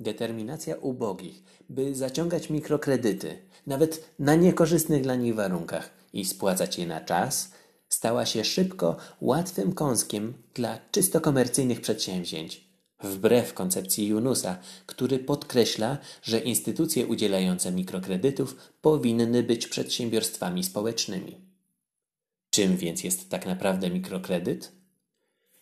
Determinacja 0.00 0.76
ubogich, 0.76 1.42
by 1.68 1.94
zaciągać 1.94 2.50
mikrokredyty, 2.50 3.38
nawet 3.66 4.14
na 4.18 4.34
niekorzystnych 4.34 5.02
dla 5.02 5.14
nich 5.14 5.34
warunkach 5.34 5.90
i 6.12 6.24
spłacać 6.24 6.78
je 6.78 6.86
na 6.86 7.00
czas, 7.00 7.52
stała 7.88 8.26
się 8.26 8.44
szybko 8.44 8.96
łatwym 9.20 9.72
kąskiem 9.72 10.34
dla 10.54 10.78
czysto 10.90 11.20
komercyjnych 11.20 11.80
przedsięwzięć, 11.80 12.63
wbrew 13.04 13.54
koncepcji 13.54 14.06
Junusa, 14.06 14.58
który 14.86 15.18
podkreśla, 15.18 15.98
że 16.22 16.38
instytucje 16.38 17.06
udzielające 17.06 17.72
mikrokredytów 17.72 18.56
powinny 18.80 19.42
być 19.42 19.66
przedsiębiorstwami 19.66 20.64
społecznymi. 20.64 21.40
Czym 22.50 22.76
więc 22.76 23.04
jest 23.04 23.30
tak 23.30 23.46
naprawdę 23.46 23.90
mikrokredyt? 23.90 24.72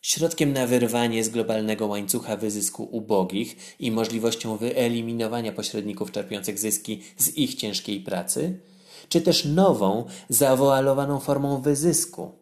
Środkiem 0.03 0.53
na 0.53 0.67
wyrwanie 0.67 1.25
z 1.25 1.29
globalnego 1.29 1.87
łańcucha 1.87 2.37
wyzysku 2.37 2.85
ubogich 2.85 3.57
i 3.81 3.91
możliwością 3.91 4.57
wyeliminowania 4.57 5.53
pośredników 5.53 6.13
czerpiących 6.13 6.59
zyski 6.59 7.03
z 7.17 7.37
ich 7.37 7.55
ciężkiej 7.55 8.01
pracy? 8.01 8.61
czy 9.09 9.21
też 9.21 9.45
nową, 9.45 10.05
zawoalowaną 10.29 11.21
formą 11.21 11.61
wyzysku. 11.61 12.42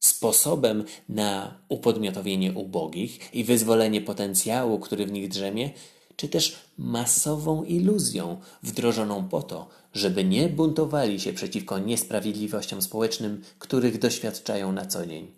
Sposobem 0.00 0.84
na 1.08 1.60
upodmiotowienie 1.68 2.52
ubogich 2.52 3.34
i 3.34 3.44
wyzwolenie 3.44 4.00
potencjału, 4.00 4.78
który 4.78 5.06
w 5.06 5.12
nich 5.12 5.28
drzemie, 5.28 5.70
czy 6.16 6.28
też 6.28 6.56
masową 6.78 7.64
iluzją 7.64 8.40
wdrożoną 8.62 9.28
po 9.28 9.42
to, 9.42 9.68
żeby 9.92 10.24
nie 10.24 10.48
buntowali 10.48 11.20
się 11.20 11.32
przeciwko 11.32 11.78
niesprawiedliwościom 11.78 12.82
społecznym, 12.82 13.42
których 13.58 13.98
doświadczają 13.98 14.72
na 14.72 14.86
co 14.86 15.06
dzień. 15.06 15.32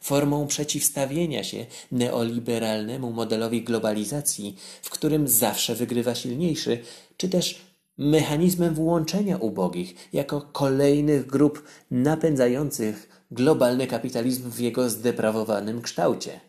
Formą 0.00 0.46
przeciwstawienia 0.46 1.44
się 1.44 1.66
neoliberalnemu 1.92 3.12
modelowi 3.12 3.62
globalizacji, 3.62 4.56
w 4.82 4.90
którym 4.90 5.28
zawsze 5.28 5.74
wygrywa 5.74 6.14
silniejszy, 6.14 6.78
czy 7.16 7.28
też 7.28 7.60
mechanizmem 7.98 8.74
włączenia 8.74 9.36
ubogich 9.36 9.94
jako 10.12 10.40
kolejnych 10.40 11.26
grup 11.26 11.62
napędzających 11.90 13.15
globalny 13.30 13.86
kapitalizm 13.86 14.50
w 14.50 14.60
jego 14.60 14.90
zdeprawowanym 14.90 15.82
kształcie. 15.82 16.40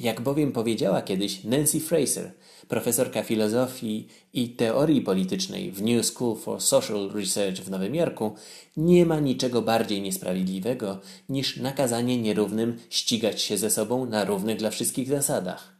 Jak 0.00 0.20
bowiem 0.20 0.52
powiedziała 0.52 1.02
kiedyś 1.02 1.44
Nancy 1.44 1.80
Fraser, 1.80 2.32
profesorka 2.68 3.22
filozofii 3.22 4.08
i 4.32 4.48
teorii 4.48 5.00
politycznej 5.00 5.72
w 5.72 5.82
New 5.82 6.06
School 6.06 6.36
for 6.36 6.60
Social 6.60 7.10
Research 7.14 7.60
w 7.60 7.70
Nowym 7.70 7.94
Jorku, 7.94 8.34
nie 8.76 9.06
ma 9.06 9.20
niczego 9.20 9.62
bardziej 9.62 10.02
niesprawiedliwego 10.02 11.00
niż 11.28 11.56
nakazanie 11.56 12.22
nierównym 12.22 12.78
ścigać 12.90 13.42
się 13.42 13.58
ze 13.58 13.70
sobą 13.70 14.06
na 14.06 14.24
równych 14.24 14.58
dla 14.58 14.70
wszystkich 14.70 15.08
zasadach. 15.08 15.76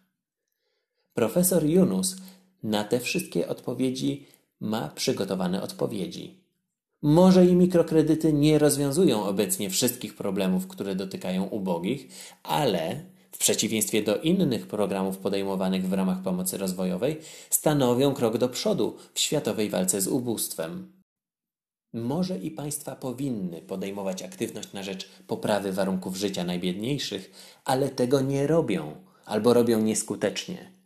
Profesor 1.15 1.65
Yunus 1.65 2.17
na 2.63 2.85
te 2.85 3.01
wszystkie 3.01 3.49
odpowiedzi 3.49 4.27
ma 4.61 4.89
przygotowane 4.89 5.63
odpowiedzi. 5.63 6.42
Może 7.03 7.47
i 7.47 7.55
mikrokredyty 7.55 8.33
nie 8.33 8.59
rozwiązują 8.59 9.25
obecnie 9.25 9.71
wszystkich 9.71 10.15
problemów, 10.15 10.67
które 10.67 10.95
dotykają 10.95 11.45
ubogich, 11.45 12.09
ale 12.43 13.05
w 13.33 13.39
przeciwieństwie 13.39 14.03
do 14.03 14.17
innych 14.17 14.67
programów 14.67 15.19
podejmowanych 15.19 15.89
w 15.89 15.93
ramach 15.93 16.23
pomocy 16.23 16.59
rozwojowej, 16.59 17.21
stanowią 17.51 18.15
krok 18.15 18.39
do 18.39 18.49
przodu 18.49 18.97
w 19.15 19.21
światowej 19.21 19.71
walce 19.71 20.01
z 20.01 20.09
ubóstwem. 20.09 20.93
Może 21.93 22.39
i 22.39 22.51
państwa 22.51 22.97
powinny 22.97 23.63
podejmować 23.63 24.23
aktywność 24.23 24.73
na 24.73 24.83
rzecz 24.83 25.09
poprawy 25.27 25.73
warunków 25.73 26.17
życia 26.17 26.45
najbiedniejszych, 26.45 27.31
ale 27.65 27.89
tego 27.89 28.21
nie 28.21 28.47
robią 28.47 28.95
albo 29.25 29.55
robią 29.55 29.81
nieskutecznie. 29.81 30.82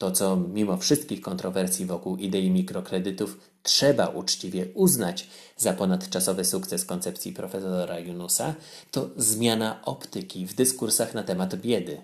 To, 0.00 0.10
co 0.10 0.36
mimo 0.36 0.76
wszystkich 0.76 1.20
kontrowersji 1.20 1.86
wokół 1.86 2.16
idei 2.16 2.50
mikrokredytów 2.50 3.38
trzeba 3.62 4.06
uczciwie 4.06 4.66
uznać 4.74 5.26
za 5.56 5.72
ponadczasowy 5.72 6.44
sukces 6.44 6.84
koncepcji 6.84 7.32
profesora 7.32 7.98
Yunusa, 7.98 8.54
to 8.90 9.10
zmiana 9.16 9.84
optyki 9.84 10.46
w 10.46 10.54
dyskursach 10.54 11.14
na 11.14 11.22
temat 11.22 11.56
biedy. 11.56 12.02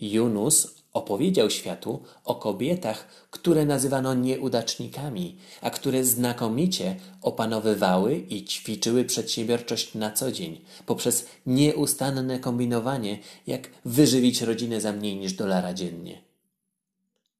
Yunus 0.00 0.74
opowiedział 0.92 1.50
światu 1.50 2.02
o 2.24 2.34
kobietach, 2.34 3.08
które 3.30 3.64
nazywano 3.64 4.14
nieudacznikami, 4.14 5.38
a 5.60 5.70
które 5.70 6.04
znakomicie 6.04 6.96
opanowywały 7.22 8.16
i 8.16 8.44
ćwiczyły 8.44 9.04
przedsiębiorczość 9.04 9.94
na 9.94 10.10
co 10.10 10.32
dzień 10.32 10.60
poprzez 10.86 11.26
nieustanne 11.46 12.38
kombinowanie, 12.40 13.18
jak 13.46 13.68
wyżywić 13.84 14.42
rodzinę 14.42 14.80
za 14.80 14.92
mniej 14.92 15.16
niż 15.16 15.32
dolara 15.32 15.74
dziennie. 15.74 16.25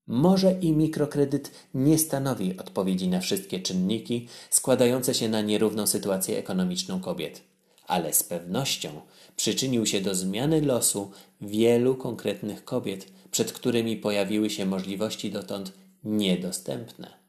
Może 0.06 0.52
i 0.52 0.72
mikrokredyt 0.72 1.50
nie 1.74 1.98
stanowi 1.98 2.58
odpowiedzi 2.58 3.08
na 3.08 3.20
wszystkie 3.20 3.60
czynniki 3.60 4.28
składające 4.50 5.14
się 5.14 5.28
na 5.28 5.40
nierówną 5.40 5.86
sytuację 5.86 6.38
ekonomiczną 6.38 7.00
kobiet, 7.00 7.42
ale 7.86 8.12
z 8.12 8.22
pewnością 8.22 8.88
przyczynił 9.36 9.86
się 9.86 10.00
do 10.00 10.14
zmiany 10.14 10.62
losu 10.62 11.10
wielu 11.40 11.94
konkretnych 11.94 12.64
kobiet, 12.64 13.06
przed 13.30 13.52
którymi 13.52 13.96
pojawiły 13.96 14.50
się 14.50 14.66
możliwości 14.66 15.30
dotąd 15.30 15.72
niedostępne. 16.04 17.25